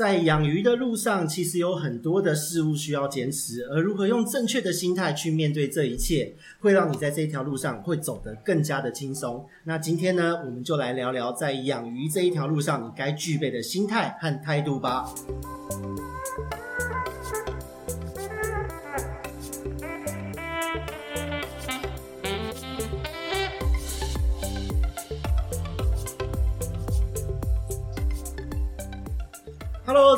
[0.00, 9.46] 在养鱼的路上，其实有很多的事物需要坚持，而如何用正确的心态去面对这一切，会让你在这条路上会走得更加的轻松。
[9.64, 15.04] 那今天呢，我们就来聊聊在养鱼这一条路上，你该具备的心态和态度吧。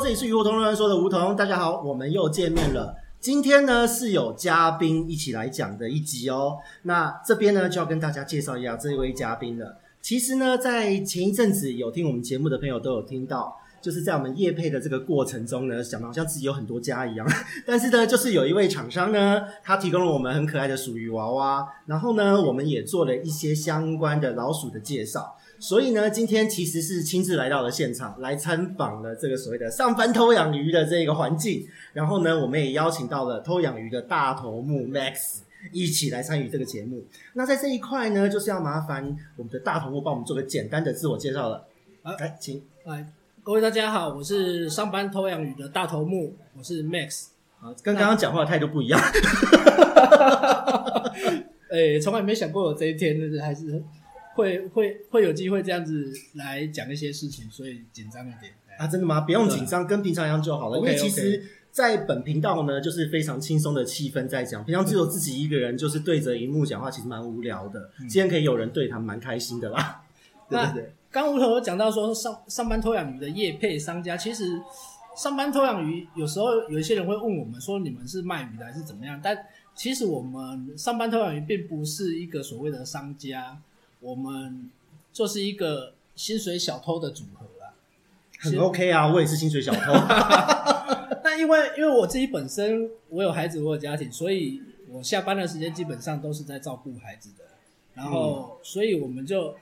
[0.03, 2.93] 这里是鱼活通乱说的梧桐，大家好，我们又见面了。
[3.21, 6.57] 今天呢是有嘉宾一起来讲的一集哦。
[6.81, 9.77] 那这边呢就要跟大家介绍一下这一位嘉宾了。
[10.01, 17.25] 其实呢，在前一阵子有听我们节目的朋友都有听到，就是在我们业配的这个过程中呢，想到好像自己有很多家一样。
[17.65, 25.37] 但是呢，就是有一位厂商呢，他提供了我们很可爱的鼠鱼娃娃，然后呢，我们也做了一些相关的老鼠的介绍。
[25.63, 31.65] 所以呢，今天其实是亲自来到了现场，来参访了这个所谓的上班偷养鱼的这个环境。
[31.93, 35.37] 然后呢，我们也邀请到了偷养鱼的大头目 Max
[35.71, 37.05] 一起来参与这个节目。
[37.31, 41.65] 那在这一块呢，就是要麻烦我们的大头目帮我们做个简单的自我介绍了。
[42.01, 43.07] 啊，来，请来，
[43.41, 47.27] 各位大家好，我是上班偷养鱼的大头目，我是 Max。
[47.61, 48.99] 啊，跟刚刚讲话的态度不一样。
[51.71, 53.81] 哎、欸，从来没想过有这一天，就是还是。
[54.35, 58.87] 会会会有机会这样子来讲一些事情，所以紧张一点啊？
[58.87, 59.21] 真的吗？
[59.21, 60.77] 不用紧张，跟平常一样就好了。
[60.79, 64.63] 因为其实，在本频道呢，就是非常轻松的气氛在讲。
[64.65, 67.91] 平常只有自己一个人，就是对着荧幕讲话，其实蛮无聊的。
[67.99, 70.03] 嗯、今天可以有人对谈，蛮开心的啦。
[70.49, 70.93] 对对对。
[71.11, 74.59] 刚刚我讲到说上上班偷养鱼的业配商家，其实
[75.15, 79.19] 上班偷养鱼有时候有一些人会问我们说，你们是卖鱼的还是怎么样？
[79.23, 79.37] 但
[79.75, 83.55] 其实我们上班偷养鱼并不是一个所谓的商家。
[84.03, 84.69] 我们
[85.13, 87.73] 就是一个薪水小偷的组合啦，
[88.37, 89.93] 很 OK 啊，我也是薪水小偷。
[91.23, 97.45] 但因为因为我自己本身我有孩子，我有家庭，所以我下班的时间基本上都是在照顾孩子的。
[97.95, 99.55] 然后，所以我们就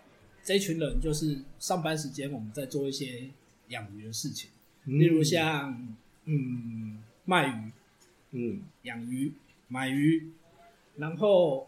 [0.44, 3.30] 这一群人就是上班时间我们在做一些
[3.68, 4.50] 养鱼的事情，
[4.86, 5.96] 例如像
[6.26, 7.72] 嗯卖鱼，
[8.32, 8.62] 嗯。
[8.84, 9.34] 养鱼
[9.68, 10.32] 买鱼，
[10.98, 11.68] 然后。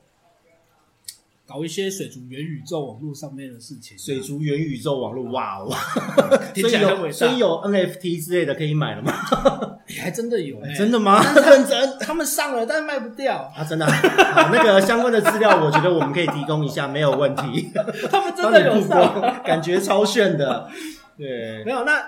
[1.54, 5.70] 搞一些水族元宇宙网络上面的事情，水族元宇宙网络，哇哦！
[6.56, 9.14] 所以有所以有 NFT 之类的可以买了吗？
[10.02, 11.22] 还真的有， 真的吗？
[11.36, 13.64] 认真，他们上了，但是卖不掉啊！
[13.64, 17.72] 真的，那个相关的资料，我觉得我们可以提供一下，没有问题。
[18.10, 20.68] 他们真的有上，感觉超炫的。
[21.16, 21.84] 对，没有。
[21.84, 22.04] 那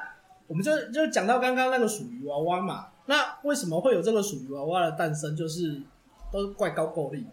[0.47, 5.35] 我们就就讲到刚刚那个属于娃娃嘛，那为什么会有这个属于娃娃的诞生？
[5.35, 5.83] 就是
[6.31, 7.27] 都是怪高够力。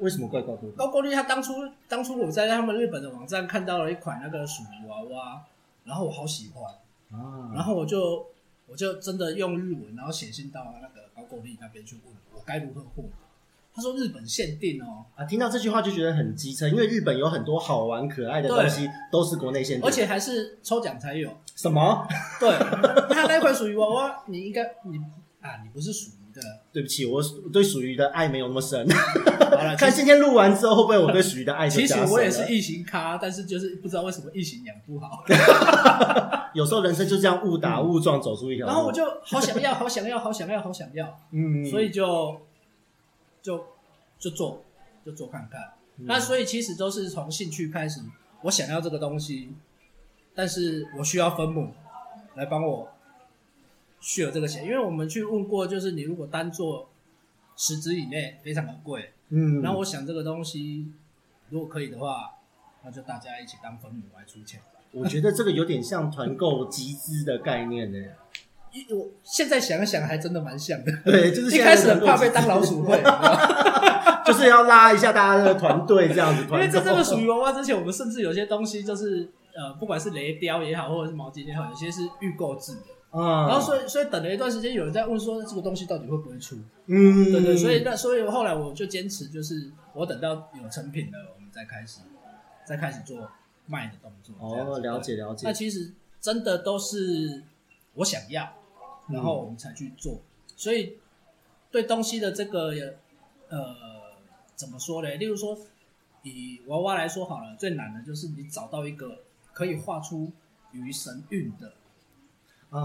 [0.00, 0.58] 为什么怪高？
[0.76, 1.52] 高够力他当初
[1.88, 5.42] 当初我在他们日本的网站看到了一款那个鼠鱼娃娃，
[5.84, 6.64] 然后我好喜欢
[7.12, 8.26] 啊，然后我就
[8.66, 13.08] 我就真的用日文，然后写信到那个高够力那边去问我该如何获得。
[13.72, 21.30] 他说日本限定哦，啊，听到这句话就觉得很机车，因为日本有很多好玩可爱的东西都是国内限定，而且还是抽奖才有。
[21.54, 22.06] 什么？
[22.40, 22.50] 对，
[23.14, 24.98] 他那款属于娃娃，你应该你
[25.40, 26.10] 啊，你不是属。
[26.32, 26.42] 对，
[26.72, 28.88] 对不起，我对属于的爱没有那么深。
[28.88, 31.68] 好了， 看今天录完之后，会不会我对属于的爱？
[31.68, 35.24] 其实我也是异形咖，但是就是不知道为什么异形养不好。
[36.54, 38.72] 有时候人生就这样误打误撞走出一条路。
[38.72, 41.18] 然后我就好想要，好想要，好想要，好想要。
[41.32, 42.40] 嗯，所以就
[43.42, 43.64] 就
[44.18, 44.64] 就做，
[45.04, 45.60] 就做看看。
[45.98, 48.00] 嗯、那所以其实都是从兴趣开始，
[48.42, 49.52] 我想要这个东西，
[50.34, 51.72] 但是我需要分母
[52.36, 52.88] 来帮我。
[54.00, 56.88] 需要这个钱，因为我们去问过，就是你如果单做
[57.56, 59.12] 十只以内，非常的贵。
[59.28, 60.88] 嗯，然后我想这个东西
[61.50, 62.30] 如果可以的话，
[62.82, 64.60] 那就大家一起当分母来出钱。
[64.92, 67.98] 我觉得这个有点像团购集资的概念呢。
[68.72, 70.92] 一我现在想一想，还真的蛮像的。
[71.04, 73.02] 对，就是一开始很怕被当老鼠会，
[74.24, 76.44] 就是要拉一下大家的团队这样子。
[76.44, 82.86] 因为在这个属于娃娃之前，我们甚至有些东西就是呃，不管是雷雕也好，或者是毛巾也好，有些是预购制的。
[83.10, 86.56] 啊，然后所以所以等了一段时间，有人在问说这个东西到底会不会出？
[86.86, 92.02] 嗯，对对，所以那所以后来我就坚持，就是我等到有成品了，我们再开始
[92.64, 93.28] 再开始做
[93.66, 94.34] 卖的动作。
[94.38, 95.44] 哦，了解了解。
[95.44, 95.90] 那其实
[96.20, 97.42] 真的都是
[97.94, 98.48] 我想要，
[99.08, 100.12] 然后我们才去做。
[100.12, 100.96] 嗯、所以
[101.72, 102.72] 对东西的这个
[103.48, 103.74] 呃
[104.54, 105.12] 怎么说呢？
[105.16, 105.58] 例如说
[106.22, 109.18] 以娃娃来说好了，最难的就是你找到一个
[109.52, 110.30] 可以画出
[110.70, 111.72] 鱼神韵的。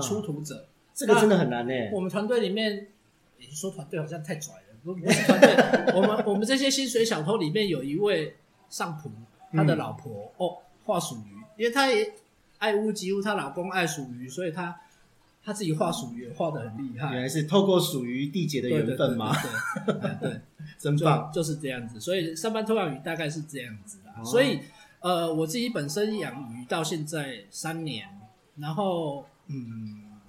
[0.01, 1.73] 出图者，这个真的很难呢。
[1.91, 2.87] 我们团队里面，
[3.37, 4.59] 你说团队好像太拽了。
[4.83, 5.55] 不是团队，
[5.97, 8.35] 我们我们这些薪水小偷里面有一位
[8.69, 9.09] 上仆，
[9.51, 12.13] 他的老婆、嗯、哦画鼠鱼，因为他也
[12.59, 14.79] 爱屋及乌，她老公爱鼠鱼，所以他
[15.43, 17.13] 他自己画属鱼画的很厉害。
[17.13, 19.35] 原来是透过属于缔结的缘分吗？
[19.85, 20.41] 对，对，对，对，对，对，
[20.77, 21.99] 真棒就，就是这样子。
[21.99, 24.11] 所以上班偷养鱼大概是这样子的。
[24.21, 24.59] 哦、所以
[24.99, 28.07] 呃，我自己本身养鱼到现在三年，
[28.57, 30.19] 然后嗯，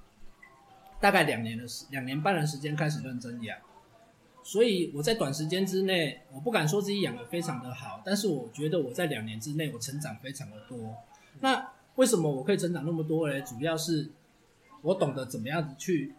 [1.00, 3.58] 大概两年的时两年半的时间开始认真养。
[4.42, 10.94] 所以我在短时间之内，我不敢说自己养的非常的好，但是我觉得我在两年之内，我成长非常的多。
[11.40, 13.40] 那为什么我可以成长那么多呢？
[13.40, 14.08] 主要是
[14.82, 16.14] 我懂得怎么样子去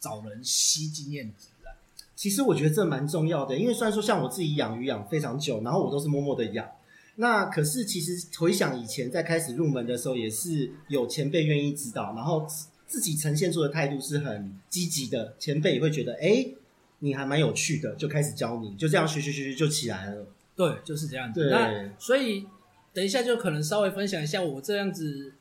[0.00, 1.76] 找人吸经验值了。
[2.16, 6.66] 其实我觉得这蛮重要的，因为虽然说像我自己养鱼养非常久，然后我都是默默的养，
[7.20, 12.44] 那可是其实回想以前在开始入门的时候，也是有前辈愿意指导，然后
[12.86, 16.46] 自己呈现出的态度是很积极的，前辈也会觉得哎。
[17.00, 20.26] 你还蛮有趣的，就开始教你，就这样学学学学就起来了。
[20.56, 21.48] 对，就是这样子。
[21.48, 22.44] 那所以
[22.92, 25.32] 等一下就可能稍微分享一下我这样子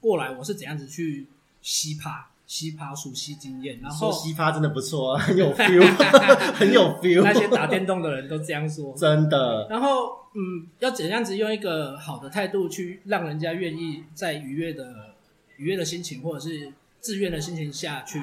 [0.00, 1.28] 过来，我是怎样子去
[1.62, 3.78] 吸趴、吸趴数、吸经验。
[3.80, 5.86] 然后奇葩真的不错，很有 feel，
[6.52, 7.22] 很有 feel。
[7.22, 9.68] 那些打电动的人都这样说，真的。
[9.70, 15.14] 然后嗯，要怎样子用一个好的态度去让人家愿意在愉悦的
[15.58, 18.20] 愉悦的心情，或者是自愿的心情下去。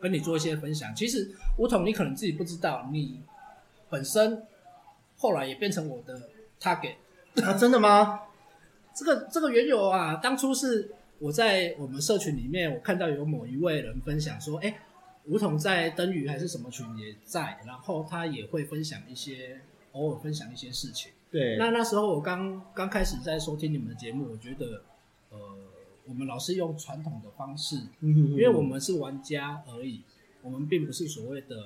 [0.00, 3.22] 跟你做一些分享，其实吴桐，你可能自己不知道，你
[3.88, 4.42] 本身
[5.16, 6.28] 后来也变成我的
[6.60, 6.96] target
[7.42, 7.54] 啊？
[7.54, 8.20] 真的吗？
[8.94, 14.76] 这个这个缘由啊，当初是我在我们社群里面，我看到有某一位人分享说，哎，
[15.26, 19.60] 梧桐在灯鱼还是什么群也在，然后他也会分享一些，
[19.92, 21.12] 偶尔分享一些事情。
[21.30, 24.82] 对，那那时候我刚刚开始在收听你们的节目，我觉得，
[25.30, 25.38] 呃。
[26.06, 30.02] 我们老是用传统的方式，因为我们是玩家而已，
[30.42, 31.56] 我们并不是所谓的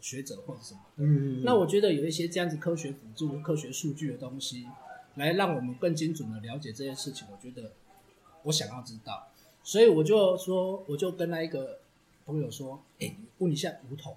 [0.00, 1.02] 学者或者什么的。
[1.02, 4.68] 嗯，那我觉得有一些这样子科学辅助、科学数据的东西，
[5.16, 7.26] 来让我们更精准的了解这些事情。
[7.32, 7.72] 我觉得
[8.48, 9.28] 我想要知道，
[9.62, 11.78] 所以我就说，我就跟那一个
[12.26, 14.16] 朋友说：“哎，问一下吴桐，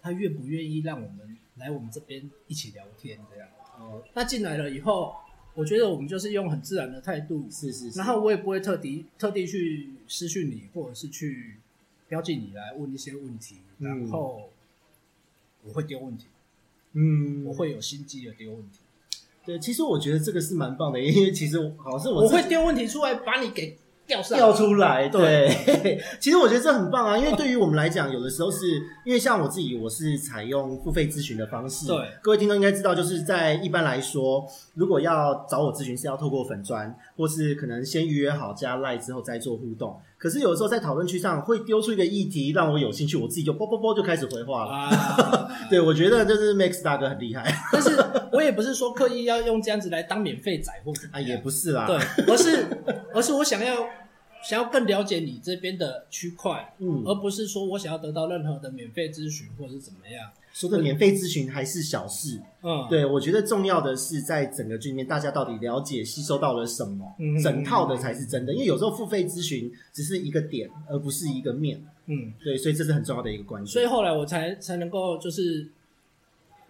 [0.00, 3.18] 他愿不愿意让我们来我们这边一起聊天？
[3.30, 3.48] 这样。”
[3.78, 5.16] 哦，那进来了以后。
[5.56, 11.58] 我觉得我们就是用很自然的态度，是是是，然后我也不会特地特地去私讯你，或者是去
[12.08, 14.50] 标记你来问一些问题，嗯、然后
[15.62, 16.26] 我会丢问题，
[16.94, 18.80] 嗯，我会有心机的丢问题。
[19.46, 23.78] 对，其实我觉得这个是蛮棒的，因为其实好像是我我会丢问题出来把你给。
[24.06, 25.48] 调上调出来，对，
[26.20, 28.66] 其实我觉得这很棒啊，因为对于我们来讲，有的时候是
[29.02, 31.86] 因为像我自己，我是采用付费咨询的方式。
[31.86, 39.98] 对，各位听众应该知道，就是在一般来说，如果要找我咨询，是要透过粉砖，或是可能先预约好加赖之后再做互动。
[40.16, 44.70] 可是有的时候在讨论区上会丢出一个议题让我有兴趣，我自己就啵啵啵就开始回话了。
[44.70, 47.90] 啊、 对，我觉得就是 Max 大哥很厉害， 但是
[48.32, 51.96] 我也不是说刻意要用这样子来当免费仔或者啊，也不是啦，对，
[52.26, 52.66] 而是
[53.14, 53.74] 而是我想要。
[54.46, 60.30] 想要更了解你这边的区块，嗯，而不是说我想要得到任何的免费咨询或者是怎么样。
[60.54, 68.54] 说的免费咨询还是小事，嗯，对，我觉得重要的是在整个局面，大家到底了解、吸收到了什么，嗯，整套的才是真的。
[68.54, 73.72] 因为有时候付费咨询只是一个点，而不是一个面，嗯，对，所以这是很重要的一个关系。
[73.72, 75.68] 所以后来我才才能够就是。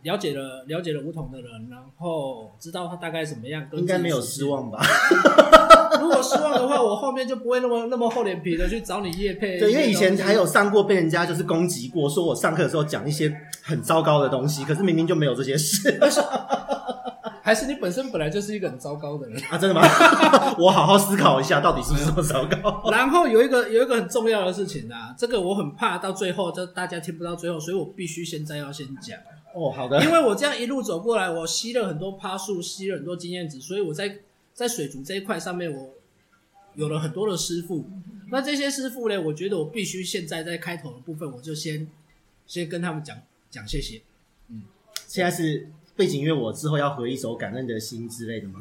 [0.05, 4.79] 了解了了解了梧桐的人，然后知道他大概什么样，应该没有失望吧？
[6.01, 9.59] 如果失望的话，我后面就不会那么那么厚脸皮的去找你叶配。
[9.59, 15.99] 对，因为以前还有上过被人家就是攻击过，说我上课的时候讲一些很糟糕的东西，可是明明就没有这些事。
[17.43, 19.59] 还是你本身本来就是一个很糟糕的人啊？
[19.59, 19.83] 真的吗？
[20.59, 22.83] 我好好思考一下，到底是不是这么糟糕？
[22.91, 29.19] 然后有一个有一个很重要的事情啊，这个我很怕到最后，这大家听不到最后，所以我必须现在要先讲。
[29.55, 30.03] 哦，好的。
[30.03, 34.11] 因为我这样一路走过来，我吸了很多趴数，吸了很多经验值，所以我在
[34.55, 35.95] 在水族这一块上面，我
[36.75, 37.85] 有了很多的师傅。
[38.31, 41.87] 那这些师傅呢，我觉得我必须现在在开头的部分，我就先
[42.47, 43.17] 先跟他们讲
[43.51, 44.01] 讲谢谢。
[44.49, 44.63] 嗯，
[45.07, 48.61] 现在是背景音乐，我之后要合一首《感恩的心》之类的吗？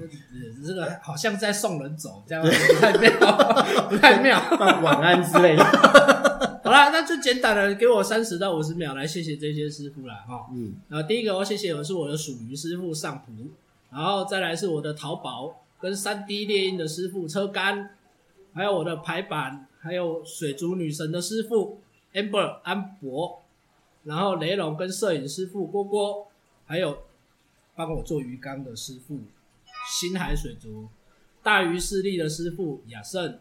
[0.65, 4.39] 这个好像在送人走，这样不太妙，不太妙，
[4.81, 5.63] 晚安之类的。
[6.63, 10.23] 好啦，那就简短的给我三十到五十秒来谢谢这些师傅啦。
[10.27, 10.47] 哈。
[10.53, 13.31] 嗯，然后第一个我谢谢我是我的属鱼师傅上普，
[13.91, 17.89] 然后再来是我的淘宝跟三 D 猎鹰的师傅车杆，
[18.53, 21.81] 还有我的排版，还有水族女神的师傅
[22.13, 23.43] Amber 安博，
[24.05, 26.27] 然后雷龙跟摄影师傅郭郭，
[26.65, 26.99] 还有
[27.75, 29.19] 帮我做鱼缸的师傅
[29.91, 30.87] 星海水族，
[31.43, 33.37] 大鱼势力的师傅亚胜，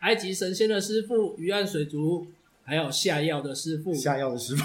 [0.00, 2.26] 埃及神仙的师傅鱼岸水族。
[2.68, 4.64] 还有下药的师傅，下药的师傅，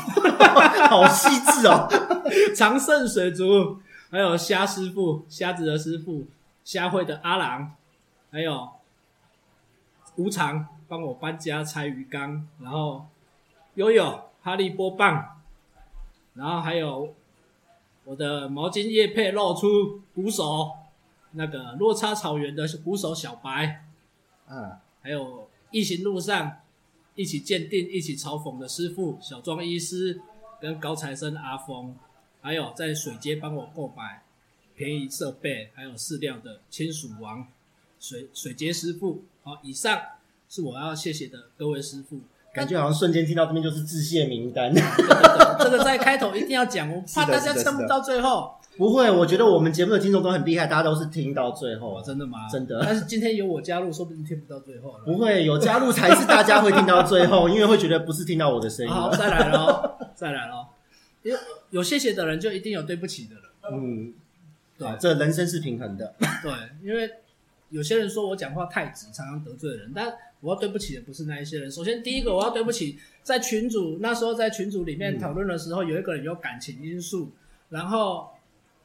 [0.90, 1.88] 好细致哦。
[2.58, 3.78] 长盛水族，
[4.10, 6.26] 还有虾师傅，虾子的师傅，
[6.64, 7.76] 虾会的阿郎，
[8.32, 8.70] 还有
[10.16, 13.08] 无常帮我搬家拆鱼缸，然后
[13.76, 15.42] 悠悠哈利波棒，
[16.34, 17.14] 然后还有
[18.04, 20.72] 我的毛巾叶配露出鼓手，
[21.32, 23.86] 那个落差草原的鼓手小白，
[24.48, 26.60] 嗯，还有异行路上
[27.16, 30.22] 一起鉴定、一起嘲讽的师傅小庄医师
[30.60, 31.96] 跟高材生阿峰，
[32.42, 34.24] 还有在水街帮我购买
[34.76, 37.48] 便宜设备还有饲料的千鼠王
[38.00, 39.24] 水水杰师傅。
[39.44, 40.00] 好，以上
[40.50, 42.20] 是我要谢谢的各位师傅。
[42.54, 44.74] 感觉好像瞬间听到这边就是致谢名单。
[44.74, 48.54] 这个在开头一定要讲，我 怕大家撑不到最后。
[48.78, 51.98] 不会，我觉得我们节目的听众都很厉害，大家都是听到最后。
[51.98, 52.48] 哦，真的吗？
[52.50, 52.82] 真的。
[52.84, 55.04] 但是今天有我加入，说不定听不到最后了。
[55.06, 58.92] 不会，有加入才是大家会听到最后，因为会觉得不是听到我的声音。
[58.92, 60.66] 好，再来喽，再来喽。
[61.24, 61.38] 有
[61.70, 63.44] 有谢谢的人，就一定有对不起的人。
[63.72, 64.14] 嗯，
[64.88, 66.14] 对，这人生是平衡的。
[66.42, 66.52] 对，
[66.84, 67.10] 因为
[67.70, 71.72] 有些人说我讲话太直，常常得罪人，但我要对不起的不是那一些人。
[71.72, 77.32] 首先，第一个我要对不起，在群主那时候在群组里面讨论的时候，有一个人有感情因素，
[77.70, 78.32] 然后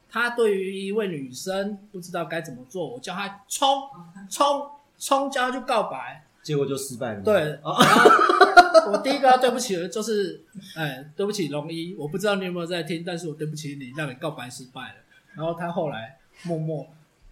[0.09, 3.67] 他对于一位女生不知道该怎么做，我叫他冲
[4.29, 7.21] 冲冲，叫他去告白，结果就失败了。
[7.21, 7.75] 对，然后
[8.91, 10.41] 我第一个要对不起的就是，
[10.75, 14.95] 哎，对不起龙一，我不知道你有没有在听，但是我对不起你，让你告白失败了。
[15.37, 16.87] 然后他后来默默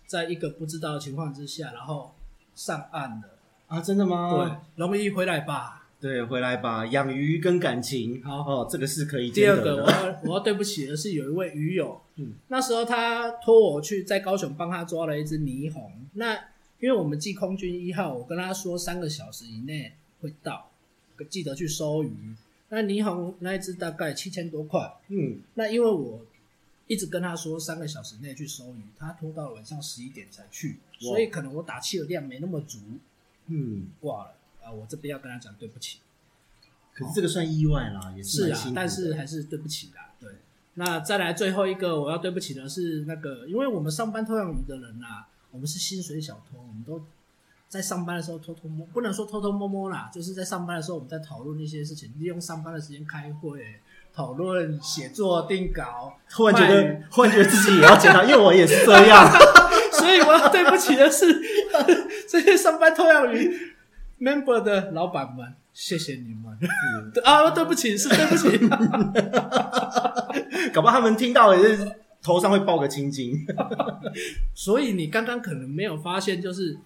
[0.05, 2.13] 在一个不知道的情况之下，然后
[2.53, 3.29] 上岸了。
[3.67, 4.29] 啊，真的吗？
[4.31, 5.87] 对，龙一回来吧。
[5.99, 6.85] 对，回来吧。
[6.85, 9.31] 养鱼跟感情，好哦，这个是可以。
[9.31, 15.91] 第二个，我要我要对不起的是有一位鱼友，嗯，那时候他托我去在高雄帮他抓了一只霓虹。
[16.13, 16.35] 那
[16.79, 20.69] 因为我们寄空军一号，我跟他说三个小时以内会到，
[21.27, 22.13] 记得去收鱼。
[22.69, 26.19] 那霓虹那一只大概七千多块，嗯，那因为我
[26.87, 32.79] 一直跟他说三个小时内去收鱼，他拖到晚上十一点才去，所以可能我打气的量没那么足。
[33.47, 34.71] 嗯，挂了啊！
[34.71, 35.99] 我这边要跟他讲对不起。
[36.95, 40.15] 可是这个算意外啦，也是，是啊，但是还是对不起啦。
[40.19, 40.31] 对，
[40.73, 47.05] 那再来最后一个我要对不起的是那个，因为我们上班偷养鱼的人啊，我们是薪水小偷，我们都
[47.69, 53.79] 在上班的时候偷偷摸，不能说偷偷摸摸啦，就是在上班的时候我们在讨论一些事情，利用上班的时间开会、
[54.15, 56.13] 讨论、写作、定稿。
[56.29, 59.29] 突然觉得，突然觉得自己也要检讨，因为我也是这样。
[59.91, 61.41] 所以我要对不起的是
[62.29, 63.73] 这些上班偷养鱼
[64.19, 66.57] member 的老板们，谢谢你们。
[66.61, 68.57] 嗯、啊，对不起，是对不起。
[70.73, 71.91] 搞不好他们听到也是
[72.21, 73.45] 头上会爆个青筋。
[74.53, 76.77] 所以你刚刚可能没有发现，就是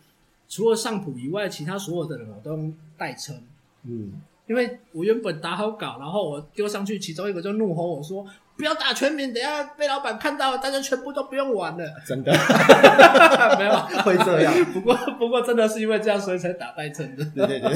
[0.47, 3.41] 除了上普以外，其他所有的人我都用代称。
[3.85, 4.13] 嗯，
[4.49, 8.25] 因为我原本打好稿，然后我丢上去，其中一个就怒吼我说。
[8.57, 11.85] 不要打全名，等下被老板看到，大家全部都不用玩了。
[12.05, 12.33] 真的
[13.57, 13.71] 没有
[14.03, 14.53] 会这样。
[14.73, 17.23] 不过不过真的是因为这样，所以才打代称的。
[17.33, 17.73] 对对对，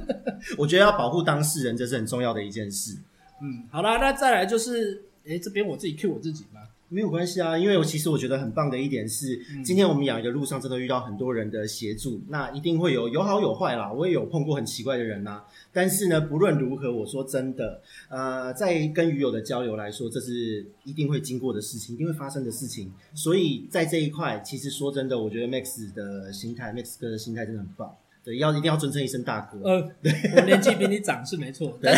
[0.56, 2.96] 我觉得要保护当事人，这是很重要的一件事。
[3.42, 6.62] 嗯，好啦，那再来就是，诶，这边我自己 cue 我自己嘛。
[6.94, 13.92] 没有关系啊，因为我其实我觉得很棒的一点是，嗯、今天我们养鱼的路上真的遇到很多人的协助，那一定会有有好有坏啦。
[13.92, 22.92] 我也有碰过很奇怪的人呐、啊，但是呢，不论如何，我说真的，呃，在跟鱼友的交流来说，这是一定会经过的事情，一定会发生的事情。
[23.12, 27.92] 所以在这一块，其实说真的，我觉得 Max 的心态，Max 哥的心态真的很棒。
[28.22, 29.58] 对，要一定要尊称一声大哥。
[29.68, 31.92] 呃，对，我年纪比你长是没错，对，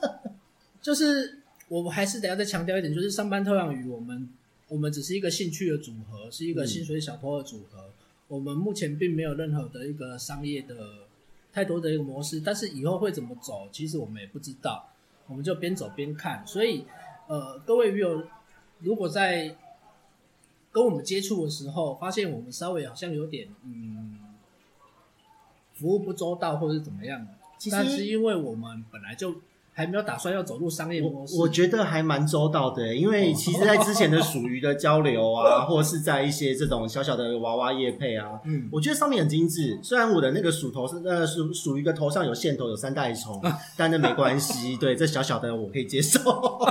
[0.82, 1.38] 就是。
[1.68, 4.28] 我还是得要再强调一点，就是上班偷养鱼，我们
[4.68, 7.82] 我们只是一个兴趣的组合，是一个薪水小偷的组合。
[7.88, 7.92] 嗯、
[8.28, 11.06] 我们目前并没有任何的一个商业的
[11.52, 14.88] 太多的一个模式，但是以后会怎么走，其实我们也不知道。
[15.26, 16.42] 我们就边走边看。
[16.46, 16.86] 所以，
[17.26, 18.24] 呃，各位鱼友，
[18.78, 19.54] 如果在
[20.72, 24.18] 跟我们接触的时候，发现我们稍微好像有点嗯
[25.74, 29.34] 服务不周到，或者是怎么样的，其实但是因为我们本来就。
[29.78, 39.78] 还没有打算要走入商业模式，我，我觉得还蛮周到的，因为其实，在之前的属鱼的交流啊，或是在一些这种小小的娃娃叶配啊，嗯，我觉得上面很精致。
[39.80, 43.40] 虽然我的那个鼠头是呃属属鱼的头上有线头，有三代虫，
[43.76, 46.18] 但那没关系，对，这小小的我可以接受。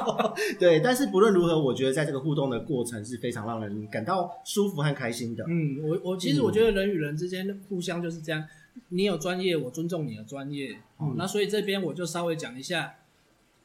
[0.60, 5.46] 对，但是不论如何，我觉得在这个互动的过程是非常让人感到舒服和开心的。
[5.48, 8.44] 嗯，我我其实我觉得人与人之间互相就是这样。
[8.90, 10.80] 你有专业，我尊重你的专业。
[11.00, 12.96] 嗯、那所以这边我就稍微讲一下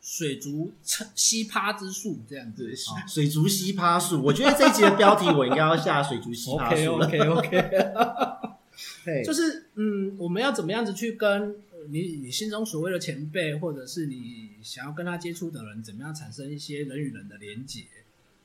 [0.01, 0.73] 水族
[1.15, 2.71] 吸趴之术这样子。
[3.07, 6.95] 水族吸趴术，我觉得这一集的标题我应该要下水族吸趴术。
[6.95, 9.23] OK OK OK。
[9.25, 11.57] 就是嗯，我们要怎么样子去跟
[11.89, 17.85] 你你心中所谓的前辈，或者是你想要跟他接触的人，怎么样产生一些人与人的连结？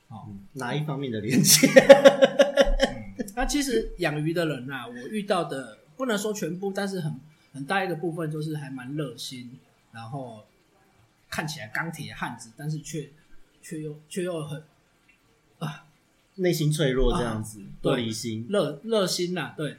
[0.08, 1.66] 好、嗯，哪一方面的连结？
[1.68, 5.78] 嗯、那其实养鱼的人呐、啊，我遇到的。
[5.98, 7.20] 不能说全部，但是很
[7.52, 9.58] 很大一个部分就是还蛮热心，
[9.92, 10.44] 然后
[11.28, 13.10] 看起来钢铁汉子，但是却
[13.60, 14.62] 却又却又很
[15.58, 15.84] 啊。
[16.40, 19.76] 内心脆弱这样子，玻璃心，热热心呐、啊， 对。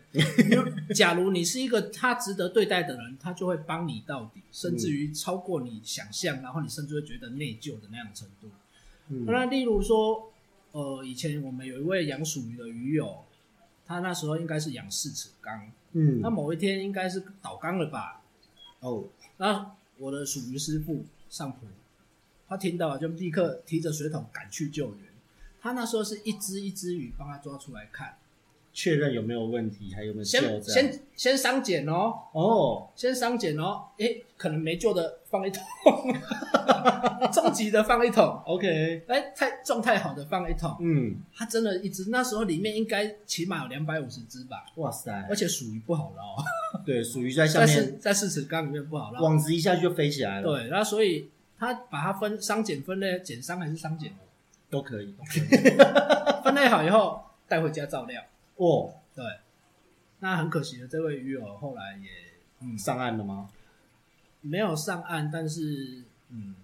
[0.94, 8.50] 假如你是一个他值得对待的人，他就会帮你到底，甚至于超过你想象，然后你甚至会觉得内疚的那样程度。
[9.08, 10.34] 嗯、那例如说，
[10.74, 13.24] 呃，以前我们有一位养鼠鱼的鱼友，
[13.88, 18.22] 他那时候应该是养四尺缸，嗯，那某一天应该是倒缸了吧？
[18.79, 19.05] 哦，
[19.38, 21.67] 那我的属鱼师傅上浦，
[22.48, 25.05] 他听到就立刻提着水桶赶去救援。
[25.62, 28.17] 他那时候是一只一只鱼帮他抓出来看，
[28.81, 35.62] 确认有没有问题，还有没有救先先先伤检哦，哦，先伤检哦，诶、欸，可能没救的放一桶，
[37.29, 54.13] 中级的放一桶，OK，哎、欸，太状态好的放一桶，嗯，它真的一只，那时候里面应该起码有两百五十只吧，哇塞，而且属于不好捞，对， 属于在下面，在四尺缸里面不好捞，网子一下就飞起来了，对，那所以他把它分伤检分类，检伤还是伤检？
[54.69, 55.13] 都可以，
[56.45, 58.21] 分类好以后带回家照料。
[58.60, 59.25] 哦，对，
[60.20, 62.10] 那很可惜的，这位鱼友后来也、
[62.62, 63.50] 嗯、上岸了吗？
[64.42, 66.56] 没有上岸，但是嗯，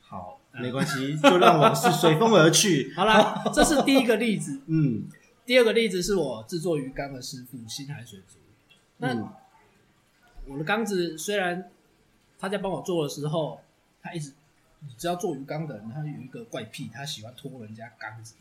[0.00, 2.92] 好，没关系，就让往事随风而去。
[2.96, 4.60] 好啦， 这是第一个例子。
[4.66, 5.08] 嗯，
[5.46, 8.38] 第二个例子是我制作鱼缸的师傅新海水族。
[8.98, 9.28] 那、嗯、
[10.46, 11.70] 我的缸子虽然
[12.38, 13.60] 他在帮我做的时候，
[14.02, 14.32] 他一直。
[14.80, 18.36] 你知道做鱼缸的人，他有一个怪癖，他喜欢拖人家缸子。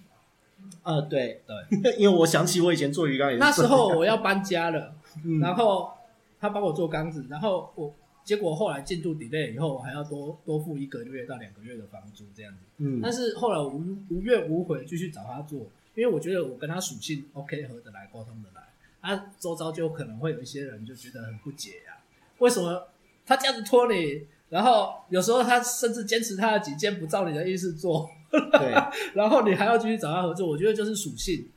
[0.84, 3.40] 呃，对对， 因为我想起我以前做鱼缸也是。
[3.40, 4.96] 那时候我要搬家了，
[5.26, 5.92] 嗯、然后
[6.40, 12.60] 他帮我做缸子，然后我结果后来进度 delay 以后，我还要多多付一个月到两个月的房租这样子。
[12.78, 15.60] 嗯，但是后来我无无怨无悔继续找他做，
[15.96, 18.62] 因为我觉得我跟他属性 OK 合得来，沟通得来。
[19.02, 22.02] 啊，周遭就可能会有一些人就觉得很不解呀、啊，
[22.40, 22.88] 为什么
[23.26, 24.26] 他这样子拖你？
[24.50, 28.10] 然后有时候他甚至坚持他的己见，不照你的意思做。
[28.31, 28.73] 对，
[29.15, 31.49] 然后你还要继续找他合作，我觉得就是属性。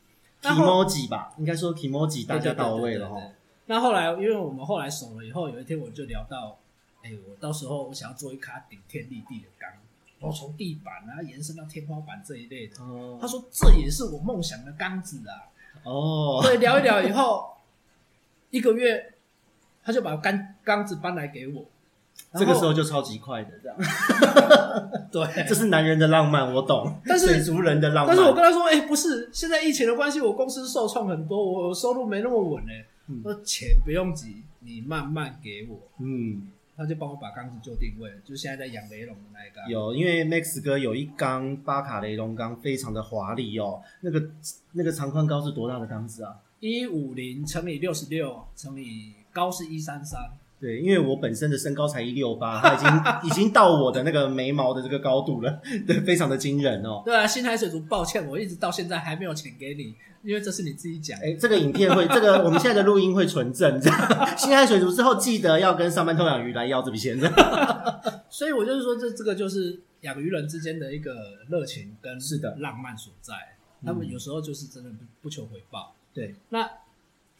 [0.42, 3.20] kimoji 吧，应该说 kimoji 大家到位了哈。
[3.66, 6.56] 那后来，因为我们后来熟了以后，有一天我就聊到，
[7.02, 9.70] 哎，我到时候我想要做一卡顶天立地的缸，
[10.18, 12.82] 然后从地板啊延伸到天花板这一类的。
[12.82, 13.18] 哦。
[13.20, 15.44] 他说这也是我梦想的缸子啊。
[15.84, 16.40] 哦。
[16.42, 17.58] 对，聊一聊以后，
[18.48, 19.12] 一个月
[19.84, 21.66] 他就把缸缸子搬来给我。
[22.34, 23.76] 这个时候就超级快的，这样。
[25.10, 26.94] 对，这是男人的浪漫，我懂。
[27.04, 28.14] 但是水族人的浪漫。
[28.14, 32.70] 但是我跟他说，哎、欸，不是，现在疫情的关系，我公司受创很多，我收入没那么稳呢。
[33.08, 35.80] 嗯、说钱不用急，你慢慢给我。
[35.98, 39.68] 嗯，他就帮我把缸子做定位了，就现在在养雷龙的那一缸。
[39.68, 43.82] 有，因为 Max 哥有一缸巴卡雷龙缸，非常的华丽哦。
[44.02, 44.22] 那个
[44.72, 46.36] 那个长宽高是多大的缸子啊？
[46.60, 50.20] 一五零乘以六十六乘以高是一三三。
[50.60, 52.88] 对，因为我本身的身高才一六八，他已经
[53.30, 57.00] 已经到我的那个眉毛的这个高度了， 对，非常的惊人哦。
[57.02, 61.18] 对啊，新海水族，抱歉，我一直到现在还没有钱给你，因为这是你自己讲。
[61.20, 63.80] 哎，这个影片会，这个我们现在的录音会存证。
[64.36, 67.18] 新海水族之后记得要跟上班偷养鱼来要这笔钱。
[68.28, 71.14] 所以我就是说，这这个就是养鱼人之间的一个
[71.48, 73.32] 热情跟是的浪漫所在。
[73.82, 75.94] 他们有时候就是真的不不求回报。
[76.12, 76.68] 对，那。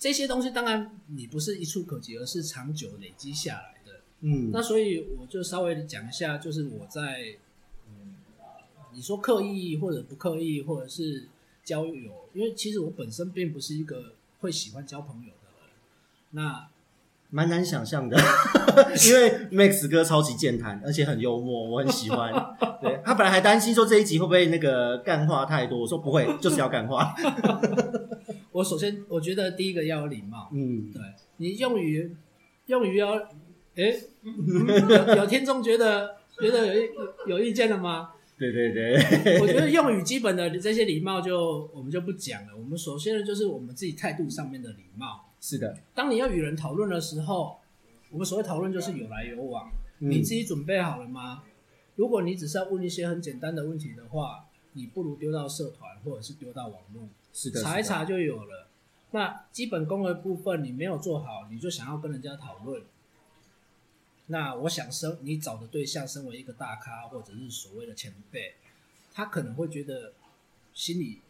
[0.00, 4.00] 这些东西当然你不是一蹴可及，而是长久累积下来的。
[4.20, 7.36] 嗯，那所以我就稍微讲一下，就是我在，
[7.86, 8.14] 嗯，
[8.94, 11.28] 你说刻意或者不刻意，或者是
[11.62, 15.70] 交友，因为其实我本身并不是一个会喜欢交朋友的人。
[16.30, 16.66] 那
[17.28, 18.16] 蛮难想象的，
[19.06, 22.32] 因为 Max 哥超级健谈，而且很幽默，我很喜欢。
[22.80, 27.14] 对，他本来还担心说这一集会不会那个干话太多，我说不会，就是要干话。
[28.60, 30.50] 我首先，我觉得第一个要有礼貌。
[30.52, 31.00] 嗯，对，
[31.38, 32.14] 你用语
[32.66, 33.14] 用语要，
[33.74, 34.34] 哎、 嗯，
[34.88, 38.10] 有有听众觉得觉得有有有意见了吗？
[38.38, 42.56] 对对对，我觉得用语基本的这些礼貌就我们就不讲了。
[42.56, 45.24] 我们首先呢，就是我们自己态度上面的礼貌。
[45.40, 47.56] 是的，当你要与人讨论的时候，
[48.10, 49.70] 我们所谓讨论就是有来有往。
[50.00, 51.44] 嗯、你自己准备好了吗？
[51.96, 54.44] 如果你只是要问一些很简单的问题的话，
[54.74, 57.08] 你不如丢到社团或者是丢到网络。
[57.32, 58.68] 是的，查一查就有了。
[59.12, 62.82] 那基本功的部分你没有做好，你就想要跟人家讨论。
[64.26, 68.54] 那我想生你找的对象，身为一个大咖或者是所谓的前辈，
[69.12, 70.12] 他可能会觉得
[70.72, 71.20] 心里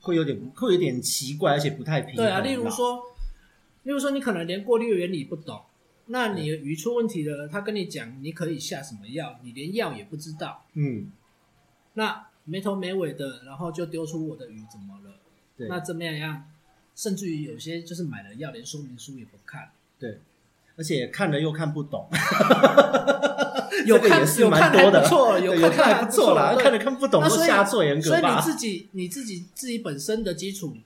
[0.00, 2.16] 会有点会有点奇怪，而且不太平衡。
[2.16, 3.02] 对啊，例如说，
[3.84, 5.62] 例如说你可能连过滤原理不懂，
[6.06, 10.64] 那你鱼出问题了，他跟你讲你可以下什么药，你连药也不知道。
[10.74, 11.12] 嗯，
[11.94, 12.26] 那。
[12.48, 15.14] 没头没尾的，然后就丢出我的鱼怎么了？
[15.56, 16.44] 对，那怎么样样？
[16.96, 19.70] 甚至于有些就是买了药，连说明书也不看。
[19.98, 20.18] 对，
[20.76, 22.08] 而且看了又看不懂。
[23.86, 28.40] 有看有看还不错，有看还不错啦，看了看不懂都下错严格吧。
[28.40, 30.76] 所以你自己你自己自己本身的基础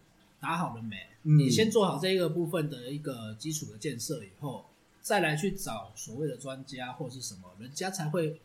[0.40, 0.96] 打好了没？
[1.24, 4.66] 嗯、你先做好这一个部分的一个基础的建设以后，
[5.00, 8.40] 再来去找所谓的专家或是什么，人家才会